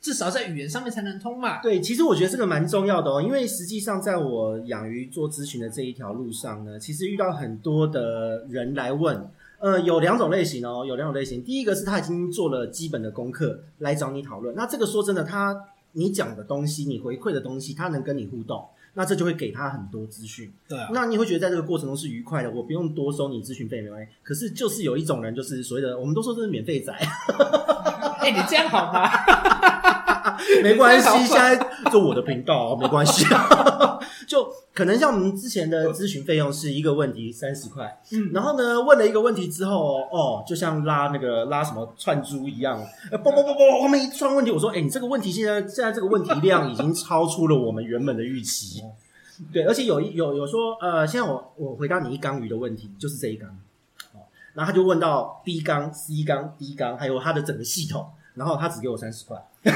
[0.00, 1.60] 至少在语言上面才能通嘛。
[1.62, 9.30] 对，其实我觉得这个蛮重要的哦，因为实际上在我养鱼做咨询的这一条路上呢，其实遇到很多的人来问。
[9.60, 11.42] 呃，有两种类型哦，有两种类型。
[11.42, 20.52] 第一个是他已经做了基本的功课来找你讨论，那这个说真的，他你讲的东西，你回馈的东西，他能跟你互动，那这就会给他很多资讯。
[20.68, 24.08] 对啊，那你会觉得在这个过程中是愉快的，我不用多收你咨询费没关系。
[24.22, 26.92] 可是就是有一种人，就是所谓的，我们都说这是免费仔。
[26.94, 29.10] 哎、欸，你这样好吗？
[30.62, 31.56] 没关系，现在
[31.90, 33.24] 做我的频道， 没关系。
[34.26, 42.78] 就可能像我们之前的咨询费用是一个问题三十块，嗯，然后呢，问了一个问题之后，哦，就像拉那个拉什么串珠一样，
[43.10, 48.82] 呃，嘣嘣嘣嘣，后面一串问题，我说，哎，你这个问题现在现在这个问题量已经超出了我们原本的预期，
[49.50, 53.48] 对，而且有一有有说，呃，现在我我回答你一缸鱼的问题，就是这一缸，
[54.12, 54.20] 哦，
[54.52, 58.06] 然后他就问到 B 缸、C 缸、D 缸，还有它的整个系统。
[58.38, 59.36] 然后他只给我三十块，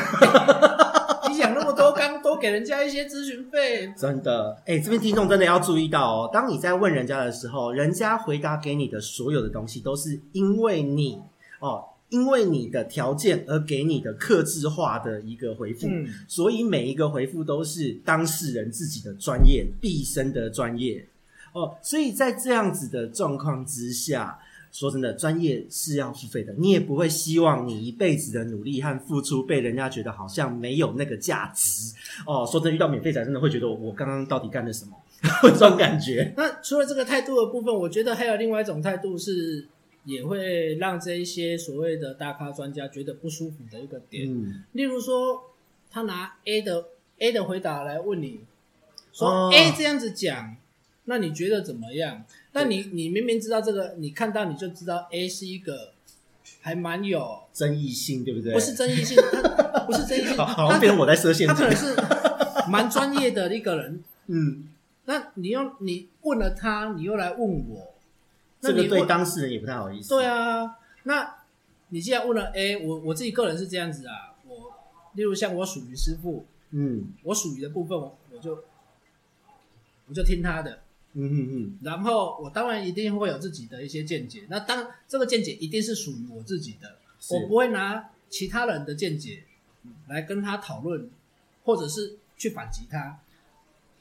[1.29, 11.21] 你想那么多，刚多给人家一些咨询费，真的，哎，这边听众真的要注意到哦，当你在问人家的时候，人家回答给你的所有的东西，都是因为你
[11.59, 21.05] 哦，因为你的条件而给你的克制化的一个回复，嗯，所以每一个回复都是当事人自己的专业，毕生的专业
[21.53, 24.39] 哦，所以在这样子的状况之下。
[24.73, 31.95] 说真的，专业是要付费的，你也不会希望你一辈子的努力和付出被人家觉得好像没有那个价值
[32.27, 32.47] 哦。
[32.51, 34.97] 说真的，遇到免费仔，真的会觉得我刚刚到底干了什么？
[35.43, 36.33] 这种感觉。
[36.37, 39.69] 那除了这个态度的部分，我觉得还有另外一种态度是，
[40.05, 44.27] 也会让这一些所谓的大咖专家觉得不舒服的一个点。
[44.27, 45.51] 嗯，例如说，
[45.91, 46.87] 他拿 A 的
[47.19, 48.41] A 的回答来问你，
[49.13, 50.47] 说 A 这样子讲。
[50.47, 50.57] 哦
[51.05, 52.25] 那你觉得怎么样？
[52.55, 55.93] 那你你明明知道这个，你看到你就知道 A 是一个
[56.61, 58.53] 还蛮有争议性，对不对？
[58.53, 59.17] 不是争议性，
[59.73, 61.49] 他 不是争议性，好像变成我在设限。
[61.49, 61.97] 他可能是
[62.69, 64.05] 蛮专业的一个人。
[64.29, 64.69] 嗯，
[65.07, 67.95] 那你又你问了他，你又来问我，
[68.61, 70.11] 这个对当事人也不太好意思。
[70.11, 71.37] 对啊，那
[71.89, 74.73] 你既然问了 A，我我自己个人是这样子啊，我
[75.15, 78.63] 例如像我属于师傅，嗯，我属于的部分，我我就
[80.07, 80.81] 我就听他的。
[81.15, 86.97] 嗯嗯嗯，然后我当然一定会有自己的一些见解，那当这个见解一定是属于我自己的，
[87.31, 89.45] 我不会拿其他人的见解
[90.09, 91.11] 来跟他讨论，
[91.65, 93.21] 或者是去反击他。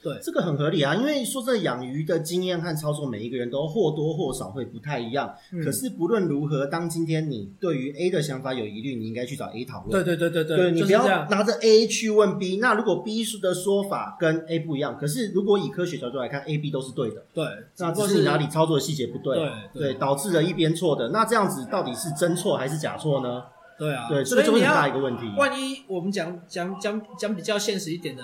[0.03, 5.31] 对，这个很合理啊，因为说这养鱼的经验和操作，每一个人都或多或少会不太一样。
[5.53, 9.91] 嗯、可是不论如何，当今天你对于 A 的想法有疑虑，你应该去找 A 讨论。
[9.91, 12.57] 对对对对对，对你不要拿着 A 去问 B。
[12.57, 17.23] 那如果 B 的说法跟 A 不一样，可是如果以科学角度来看，A、B 都是对的。
[17.33, 17.45] 对，
[17.77, 21.09] 那只是哪里操作的细节不对，对，对，对，导致了一边错的。
[21.09, 23.43] 那这样子到底是真错还是假错呢？
[23.77, 25.31] 对啊，对，这个就会很大一个问题。
[25.37, 28.23] 万一我们讲讲讲讲比较现实一点的。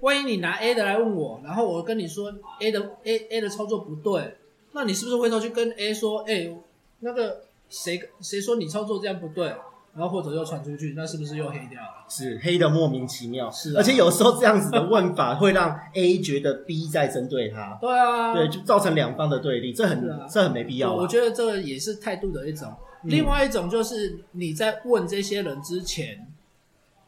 [0.00, 4.36] 万一你拿 A 的来问我，然后我跟你说 A 的 A A 的操作不对，
[4.72, 6.58] 那你是不是回头去跟 A 说，哎、欸，
[7.00, 9.48] 那个谁谁说你操作这样不对，
[9.94, 12.06] 然后或者又传出去，那是不是又黑掉了？
[12.08, 20.94] 是黑的莫名其妙，是、啊，而且有时候这样子的问法会让 A 觉得 B 在针对他， 对啊，对，就造成两方的对立，这很、啊、这很没必要。
[20.94, 22.72] 我觉得这个也是态度的一种、
[23.04, 26.26] 嗯，另外一种就是你在问这些人之前，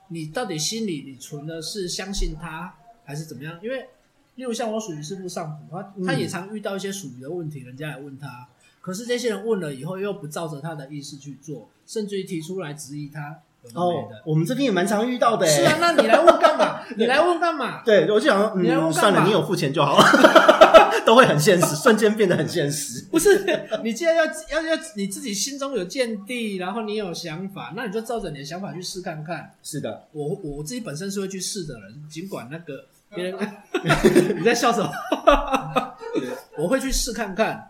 [0.08, 2.74] 你到底心里你存的是相信他。
[3.04, 3.58] 还是怎么样？
[3.62, 3.88] 因为，
[4.36, 8.48] 例如像我属于师傅上普，他他也常遇到一些属于的问题，人家来问他，
[8.80, 13.38] 可是这些人问了以后又不照着他的意思去做，甚至于提出来质疑他。
[13.74, 15.46] 哦，我们这边也蛮常遇到的。
[15.46, 16.80] 是啊，那你来问干嘛？
[16.98, 17.82] 你来问干嘛？
[17.84, 20.04] 对，我就想说，嗯，算了，你有付钱就好了，
[21.06, 23.04] 都会很现实，瞬间变得很现实。
[23.04, 23.46] 不是，
[23.84, 29.54] 你既然要要要你自己心中有见地，然后你有想法，那你就照着你的想法去试看看。
[29.62, 33.34] 是的，我我自己本身是会去试的人，尽管那个别人
[34.38, 34.90] 你在笑什么？
[36.58, 37.68] 我会去试看看。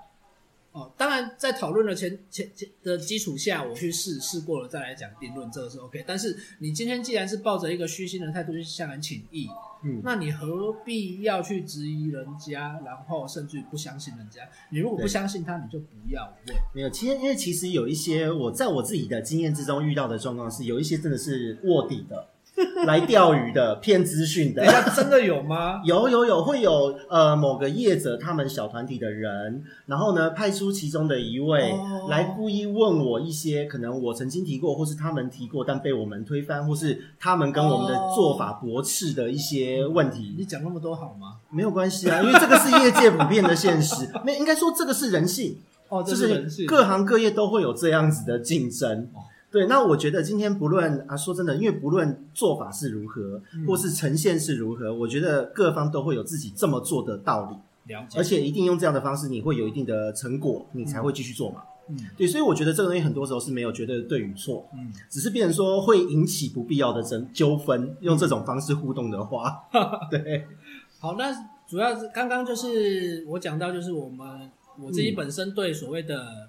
[0.72, 6.02] 哦，当然，在讨论的前前前的基础下，我去试试过了再来讲定论，这个是 OK。
[6.06, 9.46] 但是你今天既然是抱着一个虚心的态度去向人请益，
[9.84, 14.40] 嗯，那你何必要去质疑人家，然后甚至于不相信人家？
[14.70, 16.56] 你如果不相信他，你就不要问。
[16.74, 22.28] 没有，其实因为其实有一些我在我自己的经验之中遇到的状况是，有一些真的是卧底的。
[22.86, 25.80] 来钓鱼的骗资讯的， 等下真的有吗？
[25.86, 40.34] 有有有，会有呃某个业者他们小团体的人，然后呢派出其中的一位、哦、来故意问我一些可能我曾经提过，或是他们提过但被我们推翻，或是他们跟我们的做法驳斥的一些问题。
[40.36, 41.36] 你讲那么多好吗？
[41.50, 45.56] 没有关系啊，因为这个是业界普遍的现实，没应该说这个是人性
[45.88, 49.08] 哦，这是人性，各行各业都会有这样子的竞争。
[49.52, 58.18] 对，那我觉得今天不论啊，说真的，因为不论做法是如何，嗯、或是呈现是如何，我觉得各方都会有自己这么做的道理，了解。
[58.18, 61.62] 而且一定用这样的方式，你会有一定的成果，你才会继续做嘛。
[61.90, 69.64] 嗯，对，所以我觉得这个东西很多时候是没有绝对的对与错，嗯，只是变成说会引起不必要的争纠纷，用这种方式互动的话，
[70.10, 70.46] 对。
[70.98, 71.30] 好，那
[71.68, 76.48] 主要是刚刚就是我讲到，就是我们我自己本身对所谓的。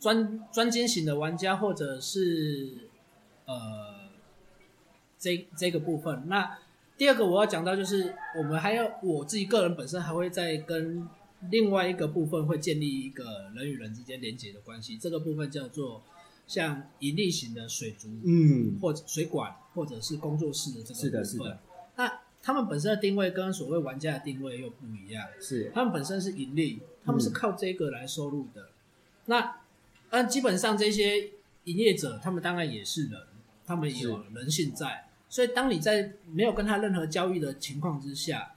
[0.00, 2.70] 专专精型的玩家，或者是
[3.46, 4.10] 呃
[5.18, 6.24] 这这个部分。
[6.26, 6.58] 那
[6.96, 11.08] 第二个我要讲到，就是我们还要我自己个人本身还会再跟
[11.50, 14.98] 另外一个部分会建立一个人与人之间连接的关系。
[14.98, 16.02] 这个部分叫做
[16.46, 21.10] 像盈利型的水族，嗯，或者水管，或者是工作室的这个部分。
[21.10, 21.58] 是的，是的。
[21.96, 25.26] 那他们本身的定位跟所谓玩家的定位又不一样。
[25.40, 28.62] 是，他们本身是盈利，他们是靠这个来收入的。
[28.62, 28.72] 嗯、
[29.26, 29.56] 那
[30.10, 31.30] 但基本上这些
[31.64, 33.20] 营业者，他们当然也是人，
[33.66, 35.04] 他们也有人性在。
[35.28, 38.54] 所以，当你在没有跟他任何交易的情况之下，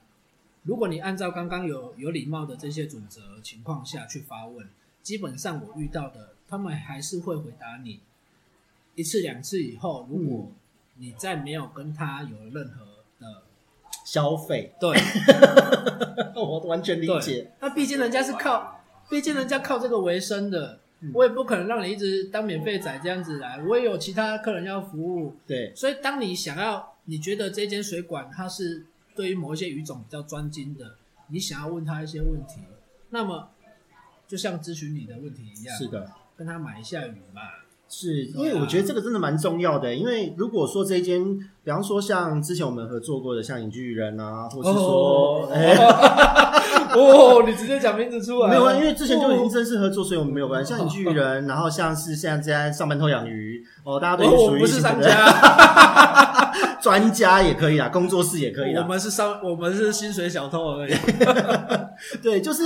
[0.62, 4.66] 如果你按照刚刚有有礼貌的这些准则情况下去发问，
[5.02, 8.00] 基本上我遇到的，他们还是会回答你
[8.94, 10.50] 一次两次以后，如果
[10.96, 12.86] 你再没有跟他有任何
[13.20, 13.42] 的
[14.06, 14.96] 消费，对，
[16.34, 17.52] 我完全理解。
[17.60, 20.80] 那毕竟人家是靠，毕竟人家靠这个为生的。
[21.12, 25.36] 我也不可能让你一直当免费仔这样子来，我也有其他客人要服务。
[25.46, 30.96] 对，所以当你想要，你觉得这间水管它是对于某一些鱼种比较专精的，
[31.28, 32.60] 你想要问他一些问题，
[33.10, 33.50] 那么
[34.28, 37.42] 就像咨询你的问题一样，是的，跟他买一下鱼嘛。
[37.94, 41.22] 是因为我觉得这个真的蛮重要的，因为如果说这一间，
[41.62, 45.76] 比方说像之前我们合作过的像影剧人啊，或是说，哎。
[46.94, 48.50] 哦，你直接讲名字出来？
[48.50, 50.70] 没有啊，因为之前就已经正式合作，所以我们没有关系。
[50.70, 56.52] 像影剧人，然后像是现在在上班偷养鱼哦，大家都属于不是商家，
[56.82, 58.82] 专家也可以啊，工作室也可以啊。
[58.82, 60.92] 我们是商，我们是薪水小偷而已。
[62.22, 62.64] 对，就是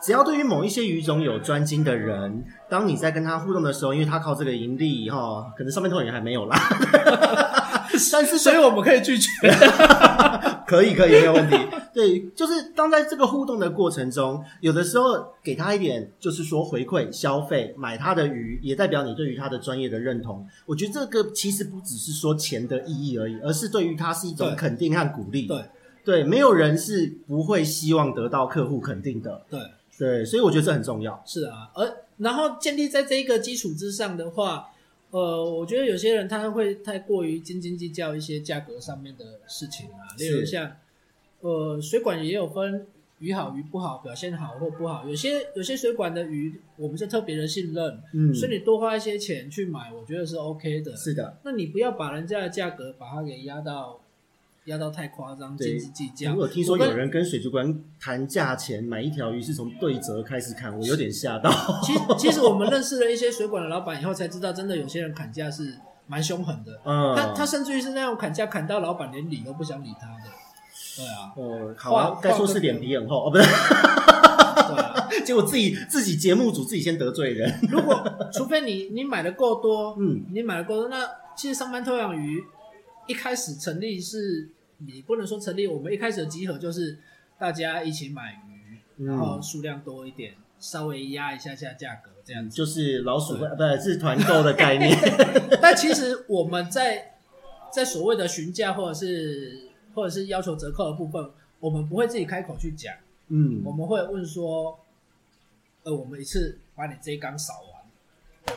[0.00, 6.56] 只要对于某一些鱼种有专精的人，当你在跟他互动的时候，因为他靠这个盈利哈，可能上班偷养鱼还没有啦。
[8.12, 9.28] 但是，所以我们可以拒绝。
[10.68, 11.56] 可以，可以，没有问题。
[11.94, 20.46] 对，就是当在这个互动的过程中，有的时候给他一点，就是说回馈、消费、买他的鱼，也代表你对于他的专业的认同。
[20.66, 25.46] 我觉得这个其实不只是说钱的意义而已，而是对于他是一种肯定和鼓励。
[25.46, 25.64] 对，
[26.04, 29.42] 对，没有人是不会希望得到客户肯定的。
[29.48, 29.58] 对，
[29.98, 31.22] 对，所以我觉得这很重要。
[31.26, 34.70] 是啊，而然后建立在这一个基础之上的话。
[35.10, 40.70] 呃，我觉得有些人他会太过于斤斤计较一些价格上面的事情啊，例如像，
[41.40, 42.86] 呃，水管也有分
[43.18, 53.98] 鱼好鱼不好，表现好或不好，有些有些水管的鱼我们是特别的信任，嗯，所以你多花一些钱去买，我觉得是 OK 的，是的，那你不要把人家的价格把它给压到。
[54.68, 56.30] 压到太夸张，斤斤计较。
[56.30, 61.50] 如果听说有人跟水族馆谈价钱，买一条鱼是从对折开始砍，我有点吓到。
[61.82, 65.74] 其实，其实我们认识了一些水管的老板以后，才知道真的有些人砍价是
[66.06, 66.80] 蛮凶狠的。
[66.84, 70.30] 嗯，他他甚至于是那种砍价砍到老板连理都不想理他的。
[70.96, 73.44] 对啊，哦，好啊，该说是脸皮很厚哦，不是。
[73.44, 77.58] 对啊， 结果自己自己节目组自己先得罪人。
[77.70, 82.44] 如果除非你你买的够多，嗯，你买的够多，那其实上班偷养鱼
[83.06, 84.50] 一开始成立是。
[84.78, 86.98] 你不能说成立，我们一开始的集合就是
[87.38, 92.56] 大家一起买鱼，嗯、然后数量多一点，稍微压一下下价格，这样子。
[92.56, 93.76] 就是老鼠会对。
[93.76, 94.96] 不是团购的概念。
[95.60, 97.14] 但其实我们在
[97.72, 102.94] 在所谓的询价或者是或者是要求折扣的部分，我们不会自己开口去讲，
[103.28, 104.78] 嗯，我们会问说，
[105.82, 107.67] 呃，我们一次把你这一缸扫完。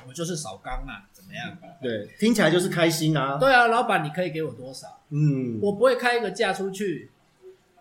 [0.01, 1.57] 我们就是少缸啊，怎么样？
[1.81, 3.37] 对，听起来就是开心啊。
[3.37, 5.01] 对啊，老板，你可以给我多少？
[5.09, 7.11] 嗯，我不会开一个价出去。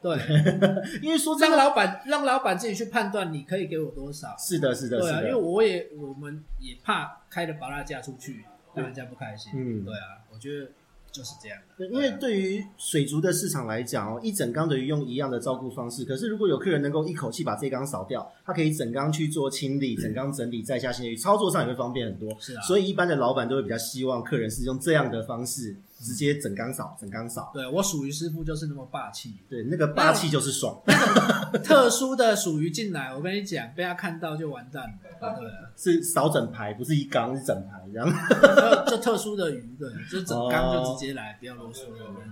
[0.03, 0.17] 对，
[1.03, 4.35] 因为说让老板让老板自己去判断，你可以给我多少？
[4.39, 8.45] 是的，是的，对啊，因为我也我们也怕开的拔辣价出去，
[8.75, 9.53] 让人家不开心。
[9.55, 10.71] 嗯，对啊，我觉得。
[11.13, 22.31] 就是这样，对，因为对于水族的市场来讲哦，一整缸的鱼用一样的照顾方式，可是如果有客人能够一口气把这缸扫掉，他可以整缸去做清理，整缸整理再下新的鱼，操作上也会方便很多。
[22.39, 27.51] 是啊，所以一般的老板都会比较希望客人是用这样的方式直接整缸扫，整缸扫。
[27.53, 30.81] 对，我属于师傅就是那么霸气，对，那个霸气就是爽。
[31.63, 35.37] 特殊的属于进来，我跟你讲，被他看到就完蛋了。
[35.39, 38.87] 对，是扫整排，不是一缸，是整排这样。
[38.87, 41.85] 就特殊的鱼，对，就整缸就直接来，不要啰嗦。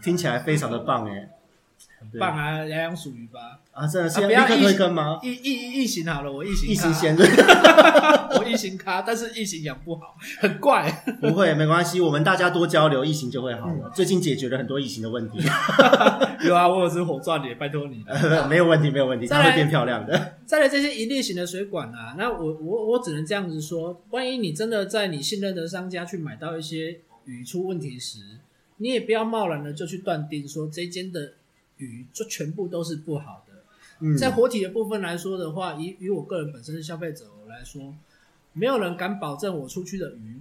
[0.02, 1.28] 听起来非常的棒哎。
[2.18, 3.58] 棒啊，养养鼠鱼吧！
[3.72, 5.18] 啊，真的是要立刻推坑吗？
[5.22, 10.90] 异异异形好了，我异形异形先， 我异形咖，但是异形养不好， 很怪。
[11.20, 13.90] 不会，没关系，我们大家多交流，异形就会好了。
[13.94, 15.38] 最近解决了很多异形的问题。
[16.46, 18.04] 有啊，我有只火钻的，拜托你
[18.48, 20.36] 没有问题，没有问题，它会变漂亮的。
[20.46, 28.20] 再来这些一粒型的水管啊，那我我我只能这样子说，万一你真的在你信任的商家去买到一些鱼出问题时，
[28.76, 31.32] 你也不要贸然的就去断定说这间的。
[31.78, 33.54] 鱼就全部都是不好的。
[34.00, 37.94] 嗯，在活体的部分来说的话，以以我个人本身是消费者来说，
[38.52, 40.40] 没有人敢保证我出去的鱼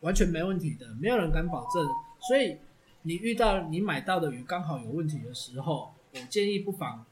[0.00, 1.86] 完全没问题的，没有人敢保证。
[2.20, 2.56] 所以
[3.02, 7.04] 你遇到你买到的鱼刚好有问题的时候，我建议不妨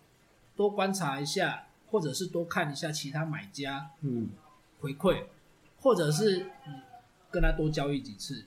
[0.57, 4.31] 多观察一下，或者是多看一下其他买家嗯
[4.81, 5.25] 回馈，
[5.81, 6.47] 或者是
[7.31, 8.45] 跟他多交易几次。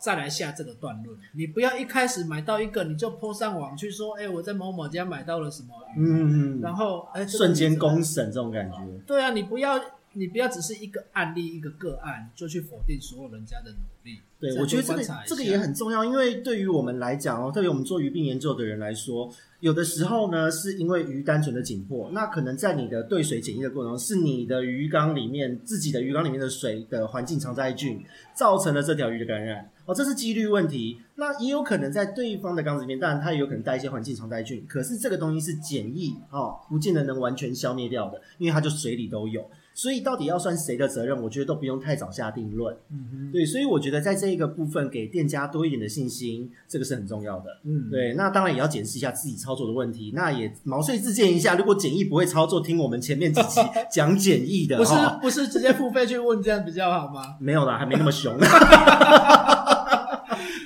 [0.00, 8.78] 再来下这个段论，你不要一开始买到一个你就 po 上网去说，哎、欸，我在某某家买到了什么鱼，嗯嗯，然后哎，这个、瞬间公审这种感觉。
[9.06, 9.78] 对啊，你不要
[10.14, 14.18] 你不要只是一个案例一个个案就去否定所有人家的努力。
[14.40, 28.02] 对，我觉得这个这个也很重要，因为对于我们来讲哦，特别我们做鱼病研究的人来说，有的时候呢是因为鱼单纯的紧迫，那可能在你的对水检疫的过程中，是你的鱼缸里面自己的鱼缸里面的水的环境常在菌
[28.34, 29.70] 造成了这条鱼的感染。
[29.90, 31.00] 哦，这是几率问题。
[31.16, 34.64] 那也有可能在对方的缸子里面，当然它也有可能带一些环境常带菌。
[34.68, 39.44] 可是这个东西是检疫哦，不见得能完全消灭掉的，因为它就水里都有。
[39.72, 42.76] 所以到底要算谁的责任，我觉得都不用太早下定论。
[42.90, 47.60] 嗯哼，对，所以我觉得在这一个部分给店家多一点的信心，这个是很重要的。
[47.64, 48.14] 嗯，对。
[48.14, 50.12] 那当然也要检视一下自己操作的问题。
[50.14, 57.36] 那也毛遂自荐一下，如果检疫不会操作，听我们前面几期 讲检疫的，不是不是直接付费去问这样比较好吗？
[57.38, 58.36] 没有啦，还没那么凶。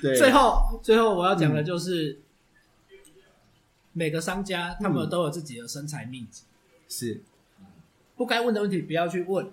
[0.04, 0.16] 对。
[0.18, 2.20] 最后，最后我要讲的就是，
[2.90, 2.98] 嗯、
[3.92, 6.42] 每个商家他们都有自己的身材秘籍，
[6.88, 7.22] 是。
[8.14, 9.50] 不该问的问题不要去问。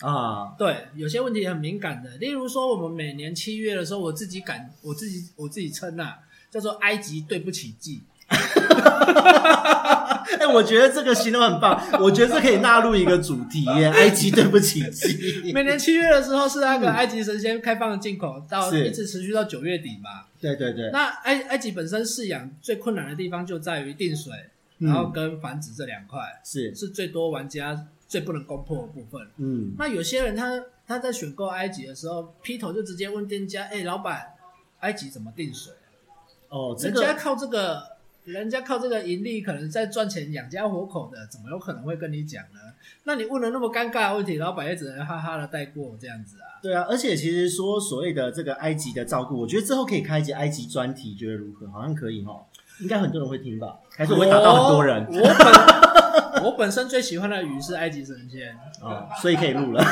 [0.00, 0.56] 啊。
[0.58, 6.18] 对，有些问题很敏感的，例如说，我们每年七月的时候，我自己感，我自己我自己称啊，
[6.50, 8.02] 叫做埃及对不起季。
[10.32, 13.88] 哎、欸，我觉得这个形容很棒，我觉得这可以纳入一个主题耶。
[13.92, 20.24] 埃及对不起鸡， 每年七月的时候是那个埃及神仙开放的进口，嗯、到一直持续到九月底嘛。
[20.40, 20.90] 对对对。
[20.90, 24.32] 那埃埃及本身饲养最困难的地方就在于定水，
[24.78, 29.28] 嗯、然后跟繁殖这两块，是是最多玩家最不能攻破的部分。
[29.36, 34.32] 嗯，那有些人他他在选购埃及的时候，劈头就直接问店家：“哎、欸，老板，
[34.80, 35.72] 埃及怎么定水？”
[36.48, 37.92] 哦，这个、人家靠这个。
[38.24, 42.60] 人家靠这个盈利，可能在赚钱养家活口的，怎么有可能会跟你讲呢？
[43.02, 46.62] 那你问了那么尴尬的问题，老板也只能哈哈的带过这样子啊。
[46.62, 51.68] 对啊，而且其实说所谓的这个埃及的照顾，我觉得之后可以开一集埃及专题，觉得如何？
[51.68, 52.40] 好像可以哈，
[52.80, 53.76] 应该很多人会听吧？
[53.90, 55.04] 还是我会打到很多人？
[55.10, 55.24] 我，我
[56.38, 59.84] 本我本身最喜欢的鱼是埃及神仙啊，所以可以录了。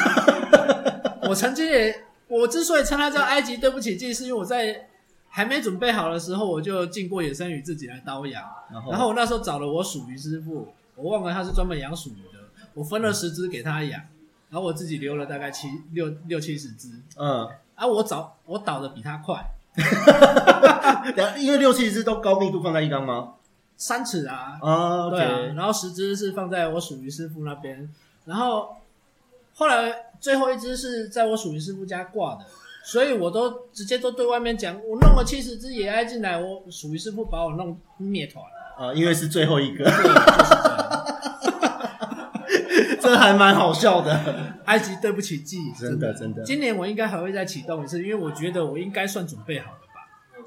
[1.29, 1.93] 我曾经也，
[2.29, 4.87] 我之所以称它叫埃及对不起季，是因为我在。
[5.33, 8.45] 还没准备好的时候，我就进过野生鱼自己来刀养。
[8.71, 12.41] 然后，然后我那时候找了我属鱼师傅，我忘了他是专门养鼠鱼的。
[12.75, 14.01] 我分了十只给他养，
[14.51, 16.89] 然后我自己留了大概七六六七十只。
[17.17, 19.45] 嗯，啊，我找我倒的比他快。
[21.39, 23.35] 因为六七十只都高密度放在一缸吗？
[23.77, 24.59] 三尺啊。
[24.61, 25.39] 啊对啊。
[25.55, 27.89] 然后十只是放在我属鱼师傅那边，
[28.25, 28.77] 然后
[29.55, 32.45] 后来最后一只是在我属鱼师傅家挂的。
[32.83, 38.51] 所以我都直接都对外面讲，我弄了七十只野埃进来，我属于是不把我弄灭团了。
[38.87, 39.85] 啊，因为是最后一个，
[43.01, 44.19] 这还蛮好笑的。
[44.65, 46.43] 埃及对不起季，真的真的。
[46.43, 49.87] 今年我应该还会再启动一次，因为我觉得我应该算准备好了吧。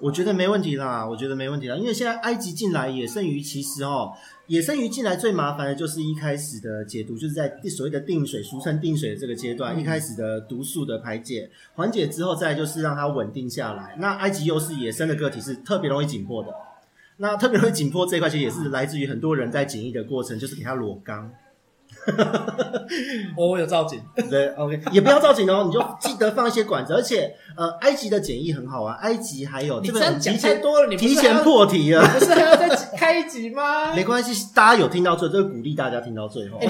[0.02, 4.13] 我觉得没问题啦，我觉得没问题啦，因为现在埃及进来野生鱼，其实哦。
[4.47, 13.96] 野生鱼进来最麻烦的就是一开始的解毒，就是在所谓的定水，俗称定水的这个阶段，嗯、一开始的毒素的排解缓解之后，再来就是让它稳定下来。
[14.00, 16.50] 那埃及又是野生的个体，是特别容易紧迫的。
[17.17, 21.31] 那特别容易紧迫这一块，其实也是来自于很多人在检疫的过程，就是给它裸缸。
[23.37, 33.93] 我有造景，对，OK，也不要造景哦，你就记得放一些管子，而且呃，埃及的简易很好啊，埃及还有你这样讲太多了，你提前破题了，不是还要再开一集吗？
[33.95, 36.58] 没关系，大家有听到最后，这个鼓励大家听到最后。
[36.60, 36.67] 欸、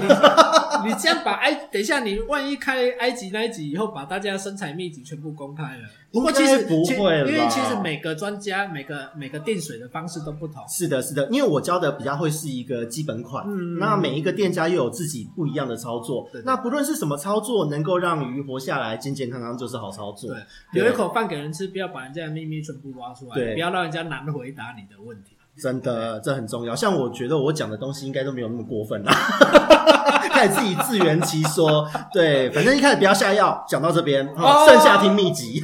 [0.85, 5.83] 你这样把埃，等一下你万一开埃及那一集以后，把大家身材秘籍全部公开了。
[6.11, 10.63] 不过其实不会，因为其实每个专家每个每个电水的方式都不同。
[10.67, 16.29] 是的，是的，因为我教的比较会是一个基本款，嗯，那每一个店家又有自己不一样的操作。
[16.31, 20.31] 对，那不论是什么操作，能够让鱼活下来健健康康就是好操作。
[20.31, 25.32] 对，留一口饭给人吃，不要把人家的秘密全部挖出来，对，不要让人家难回答你的问题。
[25.61, 26.75] 真的，这很重要。
[26.75, 29.13] 像我觉得我讲的东西应该都没有那么过分啦，
[30.31, 31.87] 开始自己自圆其说。
[32.11, 35.63] 对，反正一开始不要下药，讲到这边，好，剩下听秘籍。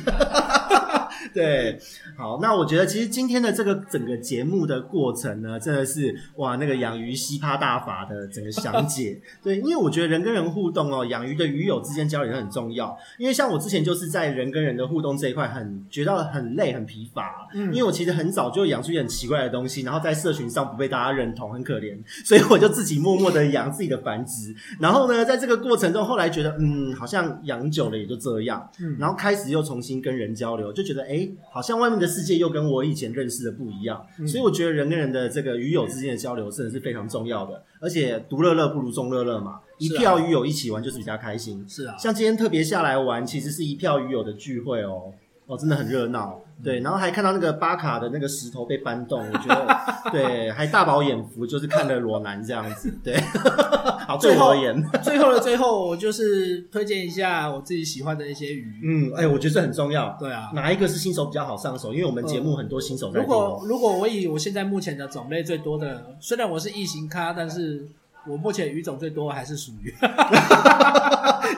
[1.34, 1.80] 对，
[2.18, 9.22] 好，那我觉得其实今天的这个整个节目的过程呢，真的是哇，那个养鱼西趴大法的整个详解。
[9.44, 12.98] 对，因为我觉得人跟人互动哦，养鱼的鱼友之间交流很重要。
[13.18, 24.56] 因为像我之前就是在人跟人的互动这一块很觉得很累很疲乏，嗯，因为我其实很早就养出一些很奇怪的东西，然后在社群上不被大家认同，很可怜，所以我就自己默默的养自己的繁殖。
[24.80, 31.19] 然后呢，在这个过程中，后来觉得嗯，好像养久了也就这样，嗯，然后开始又重新跟人交流，就觉得哎。
[31.52, 37.64] 好像外面的世界又跟我以前认识的不一样，嗯、所以我觉得人跟人的这个鱼友之间的交流真的是非常重要的。
[37.80, 41.66] 而且独乐乐不如众乐乐嘛，一票鱼友一起玩就是比较开心。
[41.68, 45.14] 是啊，像今天特别下来玩，其实是一票鱼友的聚会哦。
[45.48, 49.68] 哦，真的很热闹，对，然后还看到那个巴卡的那个石头被搬动，我觉得
[50.12, 53.18] 对，还大饱眼福，就是看了裸男这样子，对，
[54.06, 54.54] 好，最后
[55.02, 61.94] 最后的最后，我就是推荐一下我自己喜欢的一些鱼，嗯，哎、欸，我觉得这很重要，对啊，哪一个是新手比较好上手？
[61.94, 63.22] 因为我们节目很多新手在、嗯。
[63.22, 67.88] 如果如果我以我现在目前的种类最多的，虽然我是异形咖，但是
[68.28, 69.96] 我目前鱼种最多还是属于，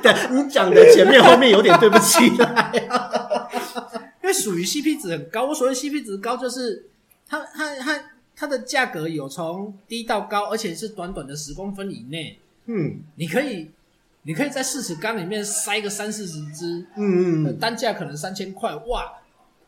[0.03, 2.71] 对，你讲的前面后面有点对不起来。
[4.33, 6.85] 属于 CP 值很高，我所谓 CP 值高，就是
[7.27, 8.03] 它它它
[8.35, 12.37] 它的价格有从低到高，而且是短短的十公分以内。
[12.65, 13.71] 嗯，你可以
[14.23, 19.11] 你可以在四尺缸里面塞个三四十只，嗯嗯，单价可能三千块，哇，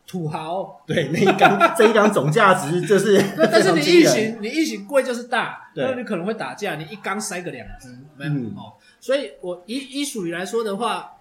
[0.06, 0.82] 土豪！
[0.86, 3.20] 对，那一缸这一缸总价值就是，
[3.52, 8.74] 但是你一型你一型贵就是大，对，那你可能会打架，你一缸塞个两只，没有、嗯、哦。
[9.02, 11.14] 所以我以以属于来说的话，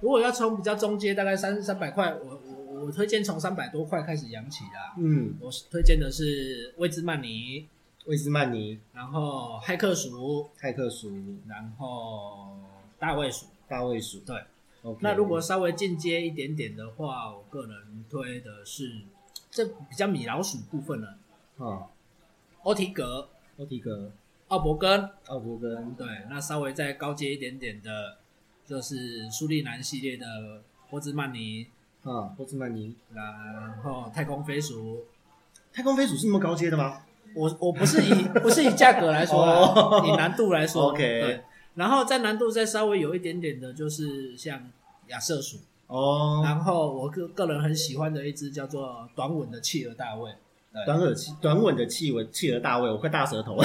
[0.00, 2.42] 如果要从比较中阶，大概三三百块，我
[2.84, 2.90] 我。
[2.90, 4.94] 推荐从三百多块开始养起啦。
[4.98, 7.66] 嗯，我推荐的是威兹曼尼，
[8.04, 11.10] 威兹曼尼，然后骇客鼠，骇客鼠，
[11.46, 12.58] 然后
[12.98, 14.18] 大卫鼠，大卫鼠。
[14.20, 14.36] 对
[14.82, 14.98] ，okay.
[15.00, 19.00] 那如果稍微进阶一点点的话，我个人推的是
[19.50, 21.16] 这比较米老鼠部分了。
[21.58, 21.86] 啊，
[22.64, 24.12] 欧提格，欧提格，
[24.48, 25.94] 奥伯根，奥伯根。
[25.94, 28.18] 对，那稍微再高阶一点点的，
[28.66, 31.68] 就是苏利南系列的波兹曼尼。
[32.02, 33.24] 啊，波兹曼尼，然
[33.82, 35.04] 后太空飞鼠，
[35.72, 37.02] 太空飞鼠是那么高阶的吗？
[37.34, 40.98] 我我不是以 不是以价格来说，哦、以难度来说，OK。
[40.98, 41.40] 对，
[41.74, 44.60] 然后在难度再稍微有一点点的，就是像
[45.08, 46.40] 亚瑟鼠哦。
[46.42, 50.32] 然后我个个人很喜欢的一只叫做短吻的企鹅大卫，
[50.84, 53.64] 短耳企短吻的企鹅企鹅大卫，我快大舌头了。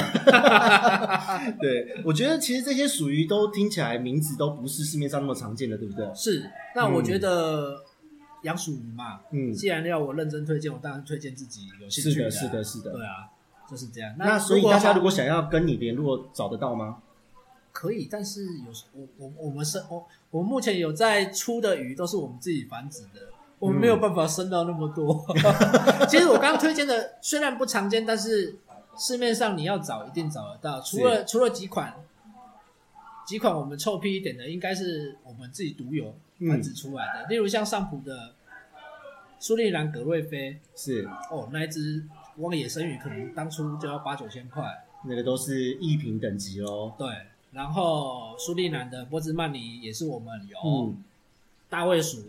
[1.58, 6.06] 对，我觉得其实这些属于都听起来名字都不是市面上那么常见的，对不对？
[6.14, 6.48] 是。
[6.74, 7.82] 那我觉得。
[8.40, 12.30] 嗯养鼠鱼嘛，嗯，既然要我认真推荐，我当然推荐自己有兴趣的。
[12.30, 13.28] 是的，是的，是的，对啊，
[13.68, 14.14] 就是这样。
[14.18, 17.02] 那，那所以大家如果想要跟你联络，找得到吗？
[17.72, 23.28] 可以，但是有我我我们生我我们目前有在出的鱼都是我们自己繁殖的，
[23.58, 25.26] 我们没有办法生到那么多。
[25.28, 28.56] 嗯、 其实我刚刚推荐的虽然不常见，但是
[28.96, 30.80] 市面上你要找一定找得到。
[30.80, 31.94] 除了除了几款
[33.26, 38.32] 几款我们臭屁一点的，应该是我们自己独有繁殖出来的，嗯、例如像上普的。
[39.38, 42.02] 苏利兰格瑞菲是哦，那一只
[42.38, 44.64] 汪野生鱼可能当初就要八九千块，
[45.04, 46.94] 那个都是一品等级哦。
[46.96, 47.06] 对，
[47.52, 51.04] 然后苏利兰的波兹曼尼也是我们有，嗯、
[51.68, 52.24] 大卫鼠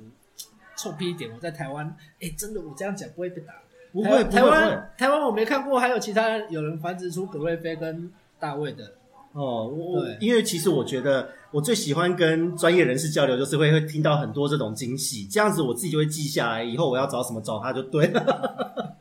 [0.76, 3.54] 臭屁一点，我在台湾，哎，真的我这样讲不会被打，
[3.94, 8.97] 不会，台湾台湾我没看过，还有其他有人繁殖出葛瑞菲跟大卫的。
[9.38, 18.96] 哦，我对因为其实我觉得我最喜欢跟专业人士交流，就是会会听到很多这种惊喜，这样子我自己就会记下来，以后我要找什么找他就对了。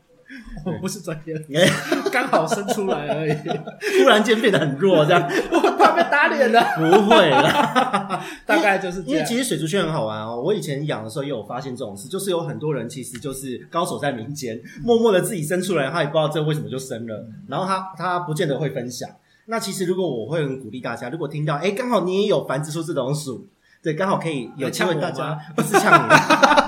[0.67, 1.65] 我不是专业，
[2.13, 3.33] 刚好生出来而已，
[4.03, 5.23] 突然间变得很弱，这样
[5.53, 6.61] 我怕被打脸了。
[6.77, 9.11] 不会啦，大概就是这样。
[9.11, 19.09] 因为其实水族圈很好玩哦，我以前养的时候也有发现这种事，就是有很多人其实就是高手在民间，默默的自己生出来，他也不知道这为什么就生了，然后他他不见得会分享。
[19.47, 23.47] 那其实，如果我会很鼓励大家，如果听到，哎，刚好你也有繁殖出这种鼠，
[23.83, 26.09] 对，刚好可以有机会大家不是呛你，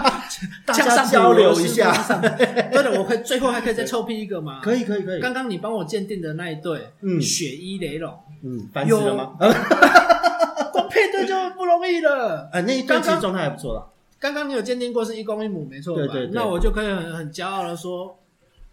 [0.64, 1.92] 大家交流一下。
[2.20, 4.60] 对的，我可以最后还可以再臭屁一个吗？
[4.62, 5.20] 可以，可以，可以。
[5.20, 9.32] 刚刚你帮我鉴定的那一对，嗯，雪衣雷龙，嗯，繁殖了吗？
[10.72, 12.48] 光配对就不容易了。
[12.52, 13.90] 呃， 那一段其实状态还不错了。
[14.20, 16.02] 刚刚你有鉴定过是一公一母，没错吧？
[16.02, 16.30] 对对对。
[16.34, 18.16] 那我就可以很很骄傲的说，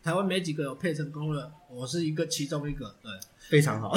[0.06, 2.86] 台湾没几个有配成功的，我是一个其中一个。
[3.02, 3.12] 对，
[3.50, 3.92] 非常好。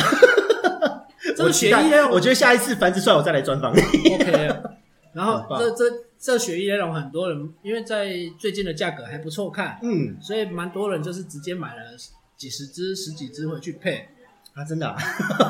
[1.36, 3.80] 这个血液，我觉得下一次繁殖出来，我再来专访你。
[4.14, 4.48] OK。
[5.12, 5.84] 然后这这
[6.18, 11.82] 这血液内容很多人，因为在最近的价格还不错看，嗯，所以蛮多人就是直接买了
[12.38, 14.09] 几十只、十几只回去配。
[14.54, 14.96] 啊，真的、啊，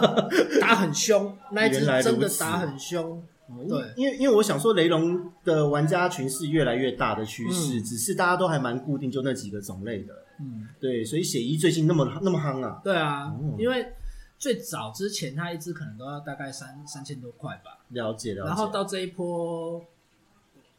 [0.61, 3.23] 打很凶，那一只真的打很凶。
[3.69, 10.13] 对，因为因为我想说，雷龙的玩家群是越来越大的趋势，嗯、只是大家都还蛮固定，就那几个种类的。
[10.41, 12.81] 嗯，对，所以血衣最近那么那么夯啊。
[12.85, 13.93] 对啊，嗯、因为
[14.39, 17.79] 最早之前它一只可能都要大概三三千多块吧。
[17.89, 18.49] 了解了解。
[18.49, 19.85] 然后到这一波，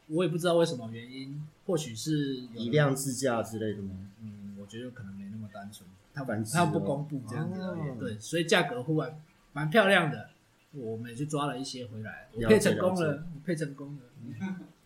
[0.07, 3.91] 我也不知道为什么原因，或许是以量制价之类的吗？
[4.21, 5.87] 嗯，我觉得可能没那么单纯。
[6.13, 9.21] 他反他不公布这样子而已，对，所以价格忽然
[9.53, 10.29] 蛮漂亮的，
[10.73, 14.01] 我们也去抓了一些回来，我配成功了，我配成功了。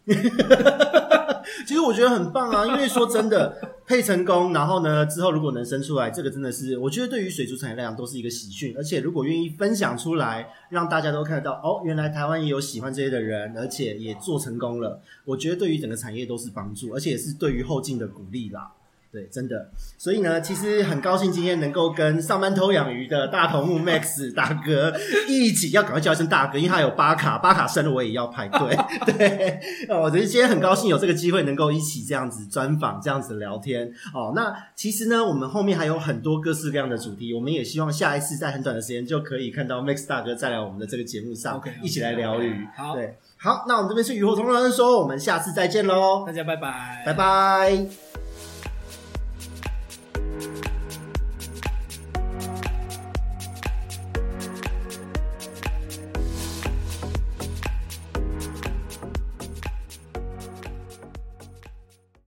[1.67, 18.71] 其实我觉得很棒啊，因为说真的， 配成功，然后呢，之后如果能生出来，这个真的是我觉得对于水族产业来讲都是一个喜讯，而且如果愿意分享出来，让大家都看得到，哦，原来台湾也有喜欢这些的人，而且也做成功了，我觉得对于整个产业都是帮助，而且也是对于后进的鼓励啦。
[19.14, 24.91] 对，真的，所以呢，其实很高兴今天能够跟上班偷养鱼的大头目 Max 大哥
[25.30, 28.76] 一起，要赶快叫一声大哥，因为他有巴卡，巴卡生了我也要排队。
[29.05, 33.88] 对，我觉得今天很高兴有这个机会能够一起这样子专访，这样子聊天。
[34.16, 42.51] 哦，那其实呢，我们后面还有很多各式各样的主题，我们也希望下一次在很短的时间就可以看到 Max 大哥再来我们的这个节目上，一起来聊鱼。
[42.51, 48.03] Okay, 好，对，好，那我们这边是鱼活通乱说，我们下次再见喽，大家拜拜，拜拜。